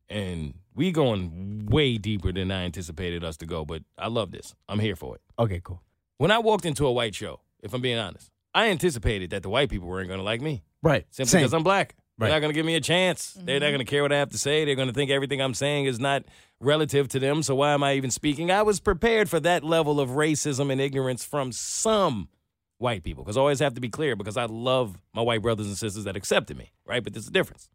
And 0.10 0.56
we 0.76 0.92
going 0.92 1.66
way 1.68 1.98
deeper 1.98 2.32
than 2.32 2.52
I 2.52 2.64
anticipated 2.64 3.24
us 3.24 3.38
to 3.38 3.46
go, 3.46 3.64
but 3.66 3.84
I 3.98 4.08
love 4.08 4.32
this. 4.32 4.56
I'm 4.70 4.80
here 4.80 4.96
for 4.96 5.16
it. 5.16 5.22
Okay, 5.38 5.62
cool. 5.64 5.82
When 6.18 6.32
I 6.32 6.40
walked 6.40 6.66
into 6.66 6.86
a 6.88 6.92
white 6.92 7.14
show, 7.16 7.42
if 7.62 7.74
I'm 7.74 7.82
being 7.82 7.98
honest, 7.98 8.30
I 8.54 8.70
anticipated 8.70 9.30
that 9.32 9.44
the 9.44 9.50
white 9.50 9.70
people 9.70 9.88
weren't 9.88 10.08
going 10.08 10.20
to 10.20 10.24
like 10.24 10.42
me 10.42 10.64
Right. 10.84 11.06
simply 11.12 11.40
because 11.40 11.54
I'm 11.54 11.64
black. 11.64 11.96
They're 12.28 12.36
not 12.36 12.40
going 12.40 12.54
to 12.54 12.58
give 12.58 12.66
me 12.66 12.76
a 12.76 12.82
chance. 12.82 13.34
They're 13.34 13.60
not 13.60 13.66
mm-hmm. 13.66 13.76
going 13.76 13.86
to 13.86 13.90
care 13.90 14.02
what 14.02 14.12
I 14.12 14.18
have 14.18 14.30
to 14.30 14.38
say. 14.38 14.66
They're 14.66 14.76
going 14.76 14.88
to 14.88 14.94
think 14.94 15.12
everything 15.12 15.42
I'm 15.42 15.54
saying 15.54 15.86
is 15.86 16.00
not 16.00 16.24
relative 16.60 17.08
to 17.10 17.20
them. 17.20 17.44
So 17.44 17.56
why 17.56 17.74
am 17.74 17.84
I 17.84 17.94
even 17.94 18.12
speaking? 18.12 18.52
I 18.52 18.62
was 18.62 18.80
prepared 18.80 19.30
for 19.30 19.40
that 19.40 19.64
level 19.64 20.00
of 20.00 20.12
racism 20.12 20.72
and 20.72 20.80
ignorance 20.80 21.24
from 21.26 21.52
some 21.52 22.30
white 22.78 23.04
people 23.04 23.24
because 23.24 23.38
I 23.38 23.40
always 23.40 23.60
have 23.60 23.76
to 23.76 23.82
be 23.82 23.90
clear 23.90 24.16
because 24.16 24.38
I 24.38 24.46
love 24.46 24.98
my 25.14 25.22
white 25.22 25.42
brothers 25.42 25.68
and 25.68 25.78
sisters 25.78 26.04
that 26.06 26.16
accepted 26.16 26.58
me, 26.58 26.72
right? 26.86 27.04
But 27.04 27.14
there's 27.14 27.28
a 27.28 27.32
difference. 27.32 27.70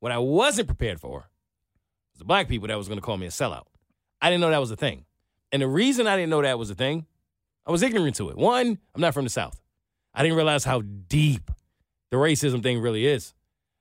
What 0.00 0.12
I 0.12 0.18
wasn't 0.18 0.68
prepared 0.68 1.00
for 1.00 1.28
was 2.12 2.18
the 2.18 2.24
black 2.24 2.48
people 2.48 2.68
that 2.68 2.78
was 2.78 2.88
going 2.88 2.98
to 2.98 3.04
call 3.04 3.16
me 3.16 3.26
a 3.26 3.30
sellout. 3.30 3.64
I 4.20 4.30
didn't 4.30 4.40
know 4.40 4.50
that 4.50 4.58
was 4.58 4.70
a 4.70 4.76
thing. 4.76 5.04
And 5.52 5.62
the 5.62 5.68
reason 5.68 6.06
I 6.06 6.16
didn't 6.16 6.30
know 6.30 6.42
that 6.42 6.58
was 6.58 6.70
a 6.70 6.74
thing, 6.74 7.06
I 7.66 7.70
was 7.70 7.82
ignorant 7.82 8.16
to 8.16 8.28
it. 8.30 8.36
One, 8.36 8.78
I'm 8.94 9.00
not 9.00 9.14
from 9.14 9.24
the 9.24 9.30
South. 9.30 9.60
I 10.14 10.22
didn't 10.22 10.36
realize 10.36 10.64
how 10.64 10.82
deep 10.82 11.50
the 12.10 12.16
racism 12.16 12.62
thing 12.62 12.80
really 12.80 13.06
is. 13.06 13.34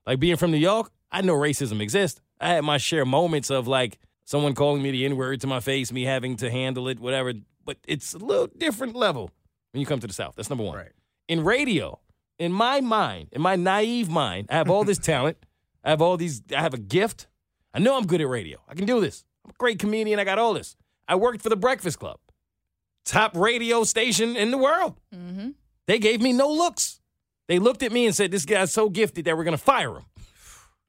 Like 0.08 0.22
being 0.22 0.38
from 0.38 0.52
New 0.52 0.58
York, 0.58 0.90
I 1.12 1.22
know 1.22 1.36
racism 1.36 1.82
exists. 1.82 2.22
I 2.40 2.48
had 2.48 2.64
my 2.64 2.78
share 2.78 3.06
moments 3.06 3.50
of 3.50 3.68
like 3.68 4.00
someone 4.24 4.56
calling 4.56 4.82
me 4.82 4.90
the 4.92 5.06
N 5.06 5.18
word 5.18 5.42
to 5.42 5.48
my 5.48 5.60
face, 5.60 5.92
me 5.92 6.04
having 6.04 6.38
to 6.38 6.50
handle 6.50 6.88
it, 6.88 7.00
whatever. 7.00 7.34
But 7.66 7.78
it's 7.86 8.14
a 8.14 8.18
little 8.18 8.48
different 8.48 8.96
level 8.96 9.32
when 9.74 9.82
you 9.82 9.86
come 9.86 10.00
to 10.00 10.08
the 10.08 10.14
South. 10.14 10.36
That's 10.38 10.50
number 10.50 10.64
one. 10.64 10.78
Right. 10.78 10.94
In 11.28 11.44
radio, 11.44 12.00
in 12.40 12.54
my 12.54 12.80
mind, 12.80 13.28
in 13.34 13.42
my 13.42 13.58
naive 13.58 14.10
mind, 14.10 14.48
I 14.50 14.56
have 14.56 14.70
all 14.70 14.86
this 14.86 14.98
talent. 15.12 15.38
I 15.84 15.90
have 15.90 16.02
all 16.02 16.16
these, 16.16 16.42
I 16.56 16.62
have 16.62 16.74
a 16.74 16.80
gift. 16.80 17.28
I 17.74 17.80
know 17.80 17.98
I'm 17.98 18.08
good 18.08 18.22
at 18.22 18.30
radio. 18.30 18.60
I 18.68 18.76
can 18.76 18.86
do 18.86 19.02
this. 19.02 19.26
I'm 19.44 19.52
a 19.52 19.54
great 19.58 19.78
comedian. 19.78 20.20
I 20.20 20.24
got 20.24 20.40
all 20.40 20.54
this. 20.54 20.78
I 21.08 21.16
worked 21.16 21.42
for 21.42 21.50
the 21.50 21.56
Breakfast 21.58 22.00
Club, 22.00 22.20
top 23.06 23.36
radio 23.36 23.84
station 23.84 24.38
in 24.38 24.52
the 24.52 24.58
world. 24.58 25.00
Mm-hmm. 25.14 25.50
They 25.86 26.00
gave 26.00 26.22
me 26.22 26.32
no 26.32 26.50
looks. 26.50 27.02
They 27.48 27.60
looked 27.60 27.84
at 27.84 27.92
me 27.92 28.06
and 28.06 28.16
said, 28.16 28.32
This 28.32 28.46
guy's 28.46 28.72
so 28.72 28.90
gifted 28.90 29.26
that 29.26 29.38
we're 29.38 29.44
going 29.44 29.58
to 29.58 29.64
fire 29.64 29.96
him. 29.96 30.06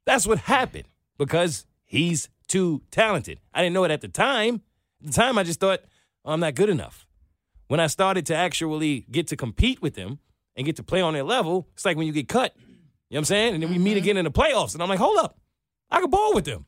That's 0.07 0.27
what 0.27 0.39
happened 0.39 0.89
because 1.19 1.67
he's 1.85 2.29
too 2.49 2.83
talented. 2.91 3.41
I 3.53 3.63
didn't 3.63 3.75
know 3.75 3.85
it 3.85 3.91
at 3.91 4.01
the 4.01 4.09
time. 4.09 4.63
At 5.01 5.09
the 5.09 5.13
time, 5.13 5.39
I 5.39 5.43
just 5.43 5.61
thought, 5.61 5.81
oh, 6.25 6.33
I'm 6.33 6.41
not 6.41 6.55
good 6.55 6.71
enough. 6.71 7.07
When 7.69 7.81
I 7.81 7.87
started 7.87 8.27
to 8.27 8.35
actually 8.35 9.07
get 9.11 9.29
to 9.29 9.37
compete 9.37 9.83
with 9.83 9.95
them 9.95 10.19
and 10.57 10.65
get 10.65 10.77
to 10.77 10.83
play 10.83 11.01
on 11.01 11.13
their 11.13 11.25
level, 11.25 11.69
it's 11.75 11.85
like 11.85 11.97
when 11.97 12.07
you 12.07 12.13
get 12.13 12.29
cut. 12.29 12.55
You 12.57 12.65
know 12.65 12.77
what 13.11 13.19
I'm 13.19 13.25
saying? 13.27 13.55
And 13.55 13.63
then 13.63 13.71
we 13.71 13.79
meet 13.79 13.91
mm-hmm. 13.91 13.99
again 13.99 14.17
in 14.17 14.25
the 14.25 14.31
playoffs. 14.31 14.75
And 14.75 14.83
I'm 14.83 14.89
like, 14.89 14.99
hold 14.99 15.19
up. 15.19 15.39
I 15.91 16.01
can 16.01 16.11
ball 16.11 16.35
with 16.35 16.45
them. 16.45 16.67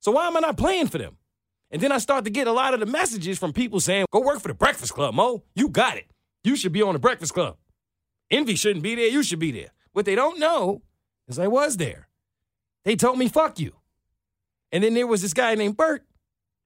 So 0.00 0.12
why 0.12 0.26
am 0.26 0.36
I 0.36 0.40
not 0.40 0.56
playing 0.56 0.88
for 0.88 0.98
them? 0.98 1.16
And 1.70 1.80
then 1.80 1.90
I 1.90 1.98
start 1.98 2.24
to 2.24 2.30
get 2.30 2.46
a 2.46 2.52
lot 2.52 2.74
of 2.74 2.80
the 2.80 2.86
messages 2.86 3.38
from 3.38 3.52
people 3.52 3.80
saying, 3.80 4.06
go 4.12 4.20
work 4.20 4.40
for 4.40 4.48
the 4.48 4.54
Breakfast 4.54 4.94
Club, 4.94 5.14
Mo. 5.14 5.44
You 5.54 5.68
got 5.68 5.96
it. 5.96 6.06
You 6.44 6.56
should 6.56 6.72
be 6.72 6.82
on 6.82 6.92
the 6.92 6.98
Breakfast 6.98 7.34
Club. 7.34 7.56
Envy 8.30 8.54
shouldn't 8.56 8.82
be 8.82 8.94
there. 8.94 9.08
You 9.08 9.22
should 9.22 9.38
be 9.38 9.52
there. 9.52 9.70
What 9.92 10.06
they 10.06 10.14
don't 10.14 10.38
know 10.38 10.82
is 11.28 11.38
I 11.38 11.46
was 11.46 11.76
there. 11.76 12.08
They 12.84 12.96
told 12.96 13.18
me, 13.18 13.28
fuck 13.28 13.58
you. 13.58 13.74
And 14.72 14.82
then 14.82 14.94
there 14.94 15.06
was 15.06 15.22
this 15.22 15.34
guy 15.34 15.54
named 15.54 15.76
Bert, 15.76 16.04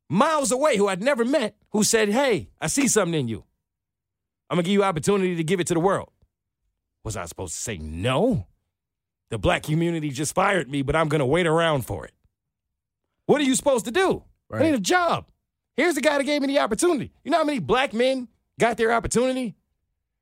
miles 0.09 0.51
away, 0.51 0.77
who 0.77 0.89
I'd 0.89 1.03
never 1.03 1.25
met, 1.25 1.57
who 1.71 1.85
said, 1.85 2.09
hey, 2.09 2.49
I 2.61 2.69
see 2.69 2.89
something 2.89 3.21
in 3.21 3.29
you. 3.29 3.45
I'm 4.49 4.57
going 4.57 4.65
to 4.65 4.69
give 4.69 4.75
you 4.75 4.83
opportunity 4.83 5.37
to 5.37 5.45
give 5.45 5.61
it 5.61 5.67
to 5.67 5.75
the 5.75 5.81
world. 5.81 6.11
Was 7.05 7.17
I 7.17 7.27
supposed 7.27 7.55
to 7.55 7.61
say 7.61 7.77
no? 7.77 8.47
The 9.29 9.39
black 9.39 9.63
community 9.65 10.09
just 10.09 10.35
fired 10.35 10.71
me, 10.71 10.81
but 10.81 10.97
I'm 10.97 11.09
going 11.09 11.21
to 11.21 11.27
wait 11.27 11.47
around 11.47 11.83
for 11.83 12.07
it. 12.07 12.15
What 13.27 13.43
are 13.43 13.45
you 13.45 13.55
supposed 13.55 13.85
to 13.85 13.91
do? 13.91 14.25
I 14.51 14.63
need 14.63 14.75
a 14.75 14.81
job. 14.81 15.27
Here's 15.77 15.95
the 15.95 16.01
guy 16.01 16.17
that 16.17 16.25
gave 16.25 16.41
me 16.41 16.49
the 16.49 16.61
opportunity. 16.61 17.13
You 17.23 17.31
know 17.31 17.37
how 17.37 17.45
many 17.45 17.59
black 17.59 17.93
men 17.93 18.29
got 18.59 18.79
their 18.79 18.91
opportunity 18.91 19.55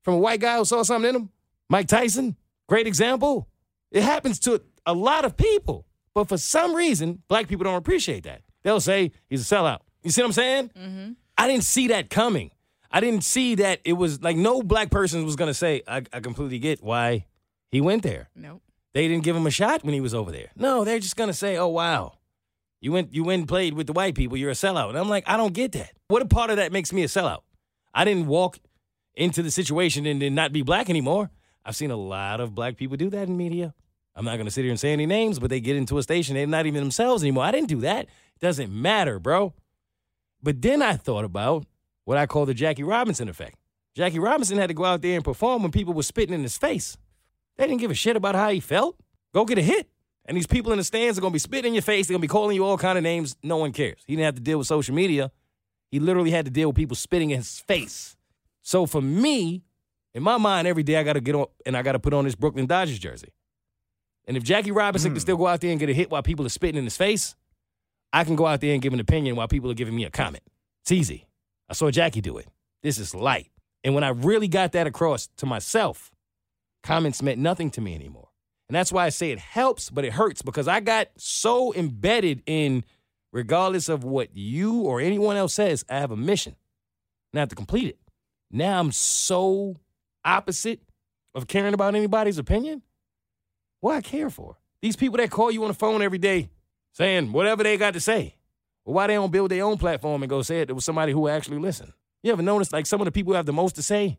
from 0.06 0.14
a 0.14 0.18
white 0.18 0.38
guy 0.38 0.56
who 0.56 0.64
saw 0.64 0.84
something 0.84 1.08
in 1.08 1.16
him. 1.16 1.30
Mike 1.68 1.88
Tyson, 1.88 2.36
great 2.68 2.86
example. 2.86 3.48
It 3.90 4.04
happens 4.04 4.38
to 4.40 4.62
a 4.86 4.94
lot 4.94 5.24
of 5.24 5.36
people, 5.36 5.84
but 6.14 6.28
for 6.28 6.38
some 6.38 6.76
reason, 6.76 7.24
black 7.26 7.48
people 7.48 7.64
don't 7.64 7.74
appreciate 7.74 8.22
that. 8.22 8.42
They'll 8.62 8.78
say 8.78 9.10
he's 9.28 9.50
a 9.50 9.54
sellout. 9.54 9.80
You 10.04 10.12
see 10.12 10.22
what 10.22 10.28
I'm 10.28 10.32
saying? 10.32 10.70
Mm-hmm. 10.78 11.12
I 11.36 11.48
didn't 11.48 11.64
see 11.64 11.88
that 11.88 12.08
coming. 12.08 12.52
I 12.88 13.00
didn't 13.00 13.24
see 13.24 13.56
that 13.56 13.80
it 13.84 13.94
was 13.94 14.22
like 14.22 14.36
no 14.36 14.62
black 14.62 14.90
person 14.90 15.24
was 15.24 15.34
going 15.34 15.50
to 15.50 15.54
say, 15.54 15.82
I, 15.88 16.04
I 16.12 16.20
completely 16.20 16.60
get 16.60 16.84
why 16.84 17.26
he 17.72 17.80
went 17.80 18.04
there. 18.04 18.28
Nope. 18.36 18.62
They 18.94 19.08
didn't 19.08 19.24
give 19.24 19.34
him 19.34 19.48
a 19.48 19.50
shot 19.50 19.82
when 19.82 19.92
he 19.92 20.00
was 20.00 20.14
over 20.14 20.30
there. 20.30 20.52
No, 20.54 20.84
they're 20.84 21.00
just 21.00 21.16
going 21.16 21.30
to 21.30 21.34
say, 21.34 21.56
oh, 21.56 21.66
wow. 21.66 22.18
You 22.80 22.92
went, 22.92 23.12
you 23.12 23.24
went 23.24 23.40
and 23.40 23.48
played 23.48 23.74
with 23.74 23.88
the 23.88 23.92
white 23.92 24.14
people. 24.14 24.36
You're 24.36 24.50
a 24.50 24.54
sellout. 24.54 24.90
And 24.90 24.98
I'm 24.98 25.08
like, 25.08 25.24
I 25.26 25.36
don't 25.36 25.52
get 25.52 25.72
that. 25.72 25.90
What 26.06 26.22
a 26.22 26.26
part 26.26 26.50
of 26.50 26.58
that 26.58 26.70
makes 26.70 26.92
me 26.92 27.02
a 27.02 27.06
sellout? 27.06 27.40
I 27.92 28.04
didn't 28.04 28.28
walk 28.28 28.58
into 29.16 29.42
the 29.42 29.50
situation 29.50 30.06
and 30.06 30.20
then 30.20 30.34
not 30.34 30.52
be 30.52 30.62
black 30.62 30.88
anymore. 30.90 31.30
I've 31.64 31.74
seen 31.76 31.90
a 31.90 31.96
lot 31.96 32.40
of 32.40 32.54
black 32.54 32.76
people 32.76 32.96
do 32.96 33.10
that 33.10 33.28
in 33.28 33.36
media. 33.36 33.74
I'm 34.14 34.24
not 34.24 34.36
going 34.36 34.46
to 34.46 34.50
sit 34.50 34.62
here 34.62 34.70
and 34.70 34.80
say 34.80 34.92
any 34.92 35.06
names, 35.06 35.38
but 35.38 35.50
they 35.50 35.60
get 35.60 35.76
into 35.76 35.98
a 35.98 36.02
station, 36.02 36.34
they're 36.34 36.46
not 36.46 36.66
even 36.66 36.82
themselves 36.82 37.22
anymore. 37.22 37.44
I 37.44 37.50
didn't 37.50 37.68
do 37.68 37.80
that. 37.80 38.04
It 38.04 38.40
doesn't 38.40 38.72
matter, 38.72 39.18
bro. 39.18 39.52
But 40.42 40.62
then 40.62 40.80
I 40.80 40.94
thought 40.94 41.24
about 41.24 41.66
what 42.04 42.16
I 42.16 42.26
call 42.26 42.46
the 42.46 42.54
Jackie 42.54 42.82
Robinson 42.82 43.28
effect. 43.28 43.58
Jackie 43.94 44.18
Robinson 44.18 44.58
had 44.58 44.68
to 44.68 44.74
go 44.74 44.84
out 44.84 45.02
there 45.02 45.16
and 45.16 45.24
perform 45.24 45.62
when 45.62 45.72
people 45.72 45.94
were 45.94 46.02
spitting 46.02 46.34
in 46.34 46.42
his 46.42 46.56
face. 46.56 46.96
They 47.56 47.66
didn't 47.66 47.80
give 47.80 47.90
a 47.90 47.94
shit 47.94 48.16
about 48.16 48.34
how 48.34 48.50
he 48.50 48.60
felt. 48.60 48.96
Go 49.32 49.44
get 49.44 49.58
a 49.58 49.62
hit. 49.62 49.88
And 50.26 50.36
these 50.36 50.46
people 50.46 50.72
in 50.72 50.78
the 50.78 50.84
stands 50.84 51.16
are 51.16 51.20
going 51.20 51.30
to 51.30 51.34
be 51.34 51.38
spitting 51.38 51.70
in 51.70 51.74
your 51.74 51.82
face. 51.82 52.06
They're 52.06 52.14
going 52.14 52.20
to 52.20 52.28
be 52.28 52.32
calling 52.32 52.56
you 52.56 52.64
all 52.64 52.76
kind 52.76 52.98
of 52.98 53.04
names. 53.04 53.36
No 53.42 53.56
one 53.56 53.72
cares. 53.72 54.02
He 54.06 54.14
didn't 54.14 54.26
have 54.26 54.34
to 54.34 54.40
deal 54.40 54.58
with 54.58 54.66
social 54.66 54.94
media. 54.94 55.30
He 55.90 56.00
literally 56.00 56.30
had 56.30 56.44
to 56.46 56.50
deal 56.50 56.68
with 56.68 56.76
people 56.76 56.96
spitting 56.96 57.30
in 57.30 57.38
his 57.38 57.60
face. 57.60 58.15
So 58.66 58.84
for 58.84 59.00
me, 59.00 59.62
in 60.12 60.24
my 60.24 60.38
mind, 60.38 60.66
every 60.66 60.82
day 60.82 60.96
I 60.96 61.04
got 61.04 61.12
to 61.12 61.20
get 61.20 61.36
on 61.36 61.46
and 61.64 61.76
I 61.76 61.82
got 61.82 61.92
to 61.92 62.00
put 62.00 62.12
on 62.12 62.24
this 62.24 62.34
Brooklyn 62.34 62.66
Dodgers 62.66 62.98
jersey. 62.98 63.32
And 64.26 64.36
if 64.36 64.42
Jackie 64.42 64.72
Robinson 64.72 65.10
can 65.10 65.18
hmm. 65.18 65.20
still 65.20 65.36
go 65.36 65.46
out 65.46 65.60
there 65.60 65.70
and 65.70 65.78
get 65.78 65.88
a 65.88 65.92
hit 65.92 66.10
while 66.10 66.20
people 66.20 66.44
are 66.44 66.48
spitting 66.48 66.76
in 66.76 66.82
his 66.82 66.96
face, 66.96 67.36
I 68.12 68.24
can 68.24 68.34
go 68.34 68.44
out 68.44 68.60
there 68.60 68.72
and 68.72 68.82
give 68.82 68.92
an 68.92 68.98
opinion 68.98 69.36
while 69.36 69.46
people 69.46 69.70
are 69.70 69.74
giving 69.74 69.94
me 69.94 70.02
a 70.02 70.10
comment. 70.10 70.42
It's 70.82 70.90
easy. 70.90 71.28
I 71.68 71.74
saw 71.74 71.92
Jackie 71.92 72.20
do 72.20 72.38
it. 72.38 72.48
This 72.82 72.98
is 72.98 73.14
light. 73.14 73.52
And 73.84 73.94
when 73.94 74.02
I 74.02 74.08
really 74.08 74.48
got 74.48 74.72
that 74.72 74.88
across 74.88 75.28
to 75.36 75.46
myself, 75.46 76.10
comments 76.82 77.22
meant 77.22 77.38
nothing 77.38 77.70
to 77.70 77.80
me 77.80 77.94
anymore. 77.94 78.30
And 78.68 78.74
that's 78.74 78.90
why 78.90 79.06
I 79.06 79.10
say 79.10 79.30
it 79.30 79.38
helps, 79.38 79.90
but 79.90 80.04
it 80.04 80.14
hurts 80.14 80.42
because 80.42 80.66
I 80.66 80.80
got 80.80 81.06
so 81.16 81.72
embedded 81.72 82.42
in, 82.46 82.82
regardless 83.30 83.88
of 83.88 84.02
what 84.02 84.36
you 84.36 84.80
or 84.80 85.00
anyone 85.00 85.36
else 85.36 85.54
says, 85.54 85.84
I 85.88 86.00
have 86.00 86.10
a 86.10 86.16
mission 86.16 86.56
and 87.32 87.38
I 87.38 87.42
have 87.42 87.50
to 87.50 87.54
complete 87.54 87.90
it. 87.90 87.98
Now 88.56 88.80
I'm 88.80 88.90
so 88.90 89.76
opposite 90.24 90.80
of 91.34 91.46
caring 91.46 91.74
about 91.74 91.94
anybody's 91.94 92.38
opinion. 92.38 92.80
What 93.80 93.96
I 93.96 94.00
care 94.00 94.30
for? 94.30 94.56
These 94.80 94.96
people 94.96 95.18
that 95.18 95.30
call 95.30 95.50
you 95.50 95.62
on 95.64 95.68
the 95.68 95.74
phone 95.74 96.00
every 96.00 96.16
day 96.16 96.48
saying 96.92 97.32
whatever 97.32 97.62
they 97.62 97.76
got 97.76 97.92
to 97.92 98.00
say. 98.00 98.36
Well, 98.86 98.94
why 98.94 99.08
they 99.08 99.14
don't 99.14 99.30
build 99.30 99.50
their 99.50 99.62
own 99.62 99.76
platform 99.76 100.22
and 100.22 100.30
go 100.30 100.40
say 100.40 100.60
it 100.60 100.68
to 100.68 100.80
somebody 100.80 101.12
who 101.12 101.28
actually 101.28 101.58
listen? 101.58 101.92
You 102.22 102.32
ever 102.32 102.40
notice 102.40 102.72
like 102.72 102.86
some 102.86 103.02
of 103.02 103.04
the 103.04 103.12
people 103.12 103.34
who 103.34 103.36
have 103.36 103.44
the 103.44 103.52
most 103.52 103.74
to 103.76 103.82
say 103.82 104.16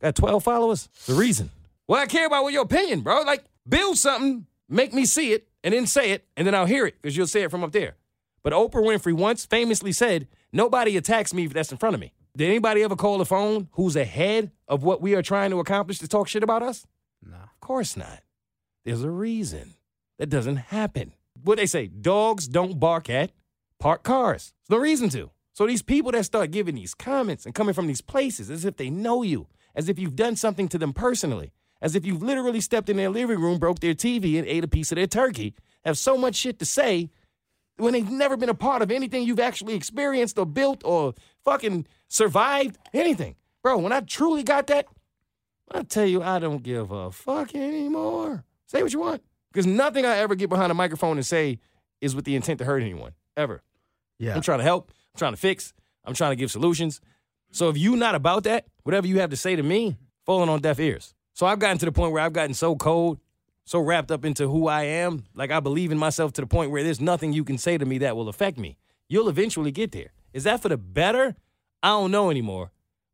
got 0.00 0.14
12 0.14 0.44
followers? 0.44 0.88
The 1.06 1.14
reason. 1.14 1.50
Well, 1.88 2.00
I 2.00 2.06
care 2.06 2.28
about 2.28 2.44
what 2.44 2.52
your 2.52 2.62
opinion, 2.62 3.00
bro. 3.00 3.22
Like, 3.22 3.44
build 3.68 3.98
something, 3.98 4.46
make 4.68 4.94
me 4.94 5.06
see 5.06 5.32
it, 5.32 5.48
and 5.64 5.74
then 5.74 5.88
say 5.88 6.12
it, 6.12 6.24
and 6.36 6.46
then 6.46 6.54
I'll 6.54 6.66
hear 6.66 6.86
it 6.86 7.02
because 7.02 7.16
you'll 7.16 7.26
say 7.26 7.42
it 7.42 7.50
from 7.50 7.64
up 7.64 7.72
there. 7.72 7.96
But 8.44 8.52
Oprah 8.52 8.74
Winfrey 8.74 9.12
once 9.12 9.44
famously 9.44 9.90
said, 9.90 10.28
Nobody 10.52 10.96
attacks 10.96 11.34
me 11.34 11.46
if 11.46 11.52
that's 11.52 11.72
in 11.72 11.78
front 11.78 11.94
of 11.94 12.00
me. 12.00 12.12
Did 12.34 12.48
anybody 12.48 12.82
ever 12.82 12.96
call 12.96 13.18
the 13.18 13.26
phone 13.26 13.68
who's 13.72 13.94
ahead 13.94 14.52
of 14.66 14.82
what 14.82 15.02
we 15.02 15.14
are 15.14 15.22
trying 15.22 15.50
to 15.50 15.60
accomplish 15.60 15.98
to 15.98 16.08
talk 16.08 16.28
shit 16.28 16.42
about 16.42 16.62
us? 16.62 16.86
No. 17.22 17.36
Of 17.36 17.60
course 17.60 17.94
not. 17.94 18.20
There's 18.84 19.02
a 19.02 19.10
reason. 19.10 19.74
That 20.18 20.30
doesn't 20.30 20.56
happen. 20.56 21.12
What 21.42 21.58
they 21.58 21.66
say, 21.66 21.88
dogs 21.88 22.48
don't 22.48 22.80
bark 22.80 23.10
at 23.10 23.32
parked 23.78 24.04
cars. 24.04 24.54
There's 24.68 24.78
no 24.78 24.82
reason 24.82 25.08
to. 25.10 25.30
So 25.52 25.66
these 25.66 25.82
people 25.82 26.12
that 26.12 26.24
start 26.24 26.52
giving 26.52 26.76
these 26.76 26.94
comments 26.94 27.44
and 27.44 27.54
coming 27.54 27.74
from 27.74 27.86
these 27.86 28.00
places 28.00 28.50
as 28.50 28.64
if 28.64 28.76
they 28.76 28.88
know 28.88 29.22
you, 29.22 29.48
as 29.74 29.90
if 29.90 29.98
you've 29.98 30.16
done 30.16 30.36
something 30.36 30.68
to 30.68 30.78
them 30.78 30.94
personally, 30.94 31.52
as 31.82 31.94
if 31.94 32.06
you've 32.06 32.22
literally 32.22 32.60
stepped 32.62 32.88
in 32.88 32.96
their 32.96 33.10
living 33.10 33.40
room, 33.40 33.58
broke 33.58 33.80
their 33.80 33.94
TV, 33.94 34.38
and 34.38 34.46
ate 34.46 34.64
a 34.64 34.68
piece 34.68 34.90
of 34.90 34.96
their 34.96 35.06
turkey, 35.06 35.54
have 35.84 35.98
so 35.98 36.16
much 36.16 36.36
shit 36.36 36.58
to 36.60 36.64
say 36.64 37.10
when 37.76 37.92
they've 37.92 38.10
never 38.10 38.36
been 38.36 38.48
a 38.48 38.54
part 38.54 38.80
of 38.80 38.90
anything 38.90 39.24
you've 39.24 39.40
actually 39.40 39.74
experienced 39.74 40.38
or 40.38 40.46
built 40.46 40.82
or 40.84 41.14
fucking 41.44 41.86
survived, 42.12 42.78
anything. 42.92 43.36
Bro, 43.62 43.78
when 43.78 43.92
I 43.92 44.00
truly 44.00 44.42
got 44.42 44.66
that, 44.66 44.86
I 45.70 45.82
tell 45.82 46.04
you, 46.04 46.22
I 46.22 46.38
don't 46.38 46.62
give 46.62 46.90
a 46.90 47.10
fuck 47.10 47.54
anymore. 47.54 48.44
Say 48.66 48.82
what 48.82 48.92
you 48.92 49.00
want. 49.00 49.22
Because 49.50 49.66
nothing 49.66 50.04
I 50.04 50.18
ever 50.18 50.34
get 50.34 50.50
behind 50.50 50.70
a 50.70 50.74
microphone 50.74 51.16
and 51.16 51.26
say 51.26 51.58
is 52.00 52.14
with 52.14 52.24
the 52.24 52.36
intent 52.36 52.58
to 52.58 52.64
hurt 52.64 52.82
anyone, 52.82 53.12
ever. 53.36 53.62
Yeah. 54.18 54.34
I'm 54.34 54.42
trying 54.42 54.58
to 54.58 54.64
help. 54.64 54.90
I'm 55.14 55.18
trying 55.18 55.32
to 55.32 55.38
fix. 55.38 55.72
I'm 56.04 56.14
trying 56.14 56.32
to 56.32 56.36
give 56.36 56.50
solutions. 56.50 57.00
So 57.50 57.68
if 57.68 57.78
you 57.78 57.96
not 57.96 58.14
about 58.14 58.44
that, 58.44 58.66
whatever 58.82 59.06
you 59.06 59.20
have 59.20 59.30
to 59.30 59.36
say 59.36 59.56
to 59.56 59.62
me, 59.62 59.96
falling 60.26 60.48
on 60.48 60.60
deaf 60.60 60.80
ears. 60.80 61.14
So 61.32 61.46
I've 61.46 61.58
gotten 61.58 61.78
to 61.78 61.86
the 61.86 61.92
point 61.92 62.12
where 62.12 62.22
I've 62.22 62.32
gotten 62.32 62.54
so 62.54 62.76
cold, 62.76 63.18
so 63.64 63.78
wrapped 63.78 64.10
up 64.10 64.24
into 64.24 64.48
who 64.48 64.68
I 64.68 64.84
am, 64.84 65.24
like 65.34 65.50
I 65.50 65.60
believe 65.60 65.92
in 65.92 65.98
myself 65.98 66.32
to 66.34 66.40
the 66.40 66.46
point 66.46 66.70
where 66.70 66.82
there's 66.82 67.00
nothing 67.00 67.32
you 67.32 67.44
can 67.44 67.56
say 67.56 67.78
to 67.78 67.86
me 67.86 67.98
that 67.98 68.16
will 68.16 68.28
affect 68.28 68.58
me. 68.58 68.76
You'll 69.08 69.28
eventually 69.28 69.70
get 69.70 69.92
there. 69.92 70.12
Is 70.32 70.44
that 70.44 70.60
for 70.60 70.68
the 70.68 70.76
better? 70.76 71.36
I 71.82 71.88
don't 71.88 72.10
know 72.10 72.30
anymore, 72.30 72.70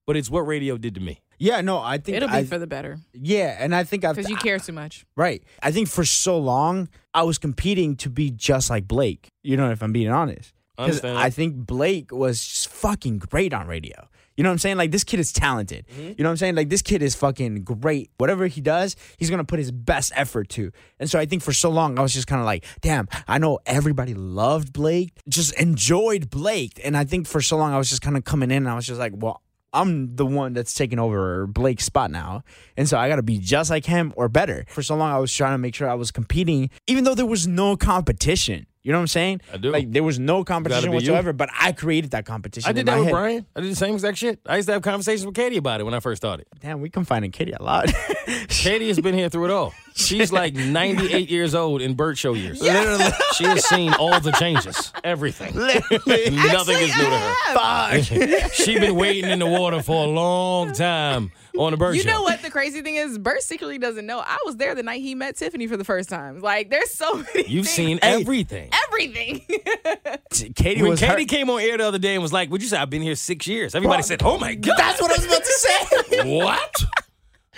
but 0.06 0.16
it's 0.16 0.30
what 0.30 0.40
radio 0.40 0.76
did 0.76 0.94
to 0.94 1.00
me. 1.00 1.20
Yeah, 1.38 1.60
no, 1.60 1.78
I 1.78 1.98
think 1.98 2.16
It'll 2.16 2.28
be 2.28 2.34
I, 2.34 2.44
for 2.44 2.58
the 2.58 2.66
better 2.66 2.98
yeah, 3.12 3.56
and 3.60 3.75
I 3.75 3.84
think 3.84 4.04
I've 4.04 4.16
because 4.16 4.28
you 4.28 4.37
care 4.37 4.58
too 4.58 4.72
much. 4.72 5.06
Right. 5.16 5.42
I 5.62 5.70
think 5.70 5.88
for 5.88 6.04
so 6.04 6.37
long 6.37 6.88
I 7.14 7.22
was 7.22 7.38
competing 7.38 7.96
to 7.96 8.10
be 8.10 8.30
just 8.30 8.70
like 8.70 8.88
Blake. 8.88 9.28
You 9.42 9.56
know, 9.56 9.70
if 9.70 9.82
I'm 9.82 9.92
being 9.92 10.10
honest. 10.10 10.52
Because 10.76 10.96
Understand. 11.02 11.18
I 11.18 11.30
think 11.30 11.66
Blake 11.66 12.12
was 12.12 12.44
just 12.44 12.68
fucking 12.68 13.18
great 13.18 13.52
on 13.52 13.66
radio. 13.66 14.08
You 14.38 14.45
know 14.45 14.50
what 14.50 14.52
I'm 14.52 14.59
saying? 14.59 14.76
Like 14.76 14.92
this 14.92 15.02
kid 15.02 15.18
is 15.18 15.33
talented. 15.33 15.85
Mm-hmm. 15.88 16.00
You 16.00 16.14
know 16.21 16.28
what 16.28 16.30
I'm 16.30 16.37
saying? 16.37 16.54
Like 16.54 16.68
this 16.68 16.80
kid 16.80 17.02
is 17.02 17.16
fucking 17.16 17.64
great. 17.64 18.12
Whatever 18.18 18.47
he 18.47 18.61
does, 18.61 18.95
he's 19.16 19.30
gonna 19.30 19.42
put 19.42 19.59
his 19.59 19.73
best 19.73 20.12
effort 20.14 20.49
to. 20.50 20.71
And 21.00 21.11
so 21.11 21.18
I 21.18 21.26
think 21.26 21.42
for 21.42 21.52
so 21.52 21.71
long 21.71 21.99
I 21.99 22.02
was 22.02 22.14
just 22.14 22.28
kind 22.28 22.38
of 22.38 22.47
like, 22.47 22.64
damn, 22.80 23.09
I 23.26 23.38
know 23.38 23.59
everybody 23.66 24.14
loved 24.14 24.73
Blake, 24.73 25.11
just 25.28 25.52
enjoyed 25.54 26.30
Blake. 26.30 26.80
And 26.85 26.97
I 26.97 27.04
think 27.04 27.26
for 27.26 27.40
so 27.40 27.57
long 27.57 27.73
I 27.73 27.78
was 27.78 27.90
just 27.90 28.00
kind 28.00 28.16
of 28.16 28.23
coming 28.23 28.52
in 28.52 28.59
and 28.59 28.68
I 28.68 28.76
was 28.76 28.87
just 28.87 29.00
like, 29.00 29.12
well, 29.16 29.42
I'm 29.73 30.14
the 30.14 30.25
one 30.25 30.52
that's 30.52 30.73
taking 30.73 31.00
over 31.00 31.49
Blake's 31.49 31.85
spot 31.85 32.12
now. 32.12 32.45
And 32.76 32.88
so 32.88 32.97
I 32.97 33.09
got 33.09 33.16
to 33.16 33.25
be 33.25 33.38
just 33.38 33.71
like 33.71 33.87
him 33.87 34.12
or 34.16 34.28
better. 34.28 34.64
For 34.68 34.83
so 34.83 34.95
long, 34.95 35.12
I 35.12 35.18
was 35.18 35.35
trying 35.35 35.54
to 35.54 35.59
make 35.59 35.75
sure 35.75 35.90
I 35.90 35.95
was 35.95 36.12
competing, 36.12 36.71
even 36.87 37.02
though 37.02 37.16
there 37.16 37.26
was 37.26 37.49
no 37.49 37.76
competition. 37.76 38.67
You 38.82 38.92
know 38.92 38.99
what 38.99 39.02
I'm 39.02 39.08
saying? 39.08 39.40
I 39.52 39.56
do. 39.56 39.70
Like, 39.70 39.90
there 39.90 40.02
was 40.04 40.18
no 40.18 40.44
competition 40.44 40.85
be 40.85 40.88
you. 40.88 40.94
whatsoever, 40.94 41.32
but 41.32 41.50
I 41.58 41.73
created 41.73 42.12
that 42.12 42.25
competition. 42.25 42.68
I 42.68 42.73
did 42.73 42.87
that 42.87 42.97
with 42.97 43.06
head. 43.06 43.12
Brian. 43.12 43.47
I 43.56 43.61
did 43.61 43.70
the 43.73 43.76
same 43.76 43.94
exact 43.94 44.18
shit. 44.18 44.40
I 44.47 44.56
used 44.56 44.68
to 44.68 44.73
have 44.73 44.82
conversations 44.82 45.26
with 45.26 45.35
Katie 45.35 45.56
about 45.56 45.80
it 45.80 45.85
when 45.85 45.94
I 45.94 46.00
first 46.00 46.23
started. 46.23 46.47
Damn, 46.61 46.80
we 46.80 46.88
confining 46.88 47.32
Katie 47.32 47.52
a 47.52 47.62
lot. 47.62 47.92
Katie 48.49 48.88
has 48.88 49.00
been 49.00 49.14
here 49.14 49.28
through 49.28 49.47
it 49.47 49.50
all. 49.50 49.75
She's 49.94 50.30
like 50.30 50.54
98 50.54 51.28
years 51.28 51.56
old 51.56 51.82
in 51.82 51.94
Bert 51.94 52.16
show 52.16 52.35
years. 52.35 52.62
Literally, 52.62 53.11
she 53.37 53.44
has 53.44 53.64
seen 53.66 53.92
all 53.94 54.20
the 54.20 54.30
changes, 54.32 54.92
everything. 55.04 55.54
Literally, 55.54 56.30
Nothing 56.30 56.76
is 56.78 56.97
new 56.97 57.04
to 57.04 57.18
her. 57.18 57.35
Fuck. 57.54 58.52
She's 58.52 58.78
been 58.78 58.94
waiting 58.94 59.28
in 59.28 59.40
the 59.40 59.47
water 59.47 59.82
for 59.82 60.04
a 60.04 60.08
long 60.08 60.73
time 60.73 61.32
on 61.58 61.72
the 61.72 61.76
Bert 61.76 61.94
You 61.94 62.02
show. 62.02 62.10
know 62.10 62.22
what 62.22 62.40
the 62.42 62.50
crazy 62.50 62.82
thing 62.82 62.96
is? 62.96 63.18
Bert 63.18 63.42
secretly 63.42 63.78
doesn't 63.78 64.06
know. 64.06 64.20
I 64.20 64.38
was 64.44 64.56
there 64.56 64.74
the 64.74 64.82
night 64.82 65.00
he 65.02 65.14
met 65.14 65.36
Tiffany 65.36 65.66
for 65.66 65.76
the 65.76 65.84
first 65.84 66.08
time. 66.08 66.40
Like, 66.40 66.70
there's 66.70 66.90
so 66.90 67.14
many. 67.16 67.48
You've 67.48 67.66
things. 67.66 67.70
seen 67.70 67.98
Hey. 68.02 68.20
everything. 68.20 68.70
everything. 68.86 69.40
Katie 70.54 70.82
When 70.82 70.96
Katie 70.96 71.22
hurt. 71.22 71.28
came 71.28 71.50
on 71.50 71.60
air 71.60 71.76
the 71.78 71.86
other 71.86 71.98
day 71.98 72.14
and 72.14 72.22
was 72.22 72.32
like, 72.32 72.50
"Would 72.50 72.62
you 72.62 72.68
say 72.68 72.76
I've 72.78 72.90
been 72.90 73.02
here 73.02 73.14
six 73.14 73.46
years?" 73.46 73.74
Everybody 73.74 74.02
said, 74.02 74.22
"Oh 74.22 74.38
my 74.38 74.54
god, 74.54 74.76
That's 74.78 75.00
what 75.00 75.10
I 75.10 75.14
was 75.16 75.26
about 75.26 75.44
to 75.44 75.52
say. 75.52 76.36
what? 76.36 76.84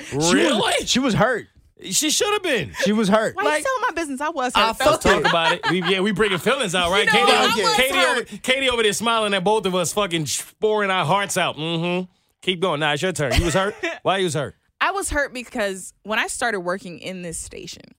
She 0.08 0.16
was- 0.16 0.34
really? 0.34 0.86
She 0.86 0.98
was 0.98 1.14
hurt. 1.14 1.46
She 1.82 2.10
should 2.10 2.32
have 2.32 2.42
been." 2.42 2.72
She 2.84 2.92
was 2.92 3.08
hurt. 3.08 3.36
Why 3.36 3.56
you 3.58 3.62
telling 3.64 3.82
my 3.88 3.92
business? 3.94 4.20
I 4.20 4.28
was 4.30 4.54
hurt. 4.54 4.76
fuck 4.76 5.00
though. 5.02 5.20
Talk 5.20 5.30
about 5.30 5.52
it. 5.52 5.70
We, 5.70 5.82
yeah, 5.82 6.00
we 6.00 6.12
bringing 6.12 6.38
feelings 6.38 6.74
out, 6.74 6.90
right? 6.90 7.06
know 7.06 7.12
Katie, 7.12 7.24
what? 7.24 7.34
I 7.34 7.44
over, 7.52 7.62
was 7.62 7.74
Katie, 7.76 7.98
over. 7.98 8.24
Katie 8.42 8.70
over 8.70 8.82
there 8.82 8.92
smiling 8.92 9.34
at 9.34 9.44
both 9.44 9.66
of 9.66 9.74
us, 9.74 9.92
fucking 9.92 10.26
pouring 10.60 10.90
our 10.90 11.04
hearts 11.04 11.36
out. 11.36 11.56
Mm-hmm. 11.56 12.10
Keep 12.42 12.60
going. 12.60 12.80
Now 12.80 12.92
it's 12.92 13.02
your 13.02 13.12
turn. 13.12 13.34
You 13.34 13.44
was 13.44 13.54
hurt. 13.54 13.74
Why 14.02 14.18
you 14.18 14.24
was 14.24 14.34
hurt? 14.34 14.56
I 14.80 14.92
was 14.92 15.10
hurt 15.10 15.34
because 15.34 15.92
when 16.04 16.18
I 16.18 16.26
started 16.26 16.60
working 16.60 16.98
in 17.00 17.22
this 17.22 17.38
station, 17.38 17.94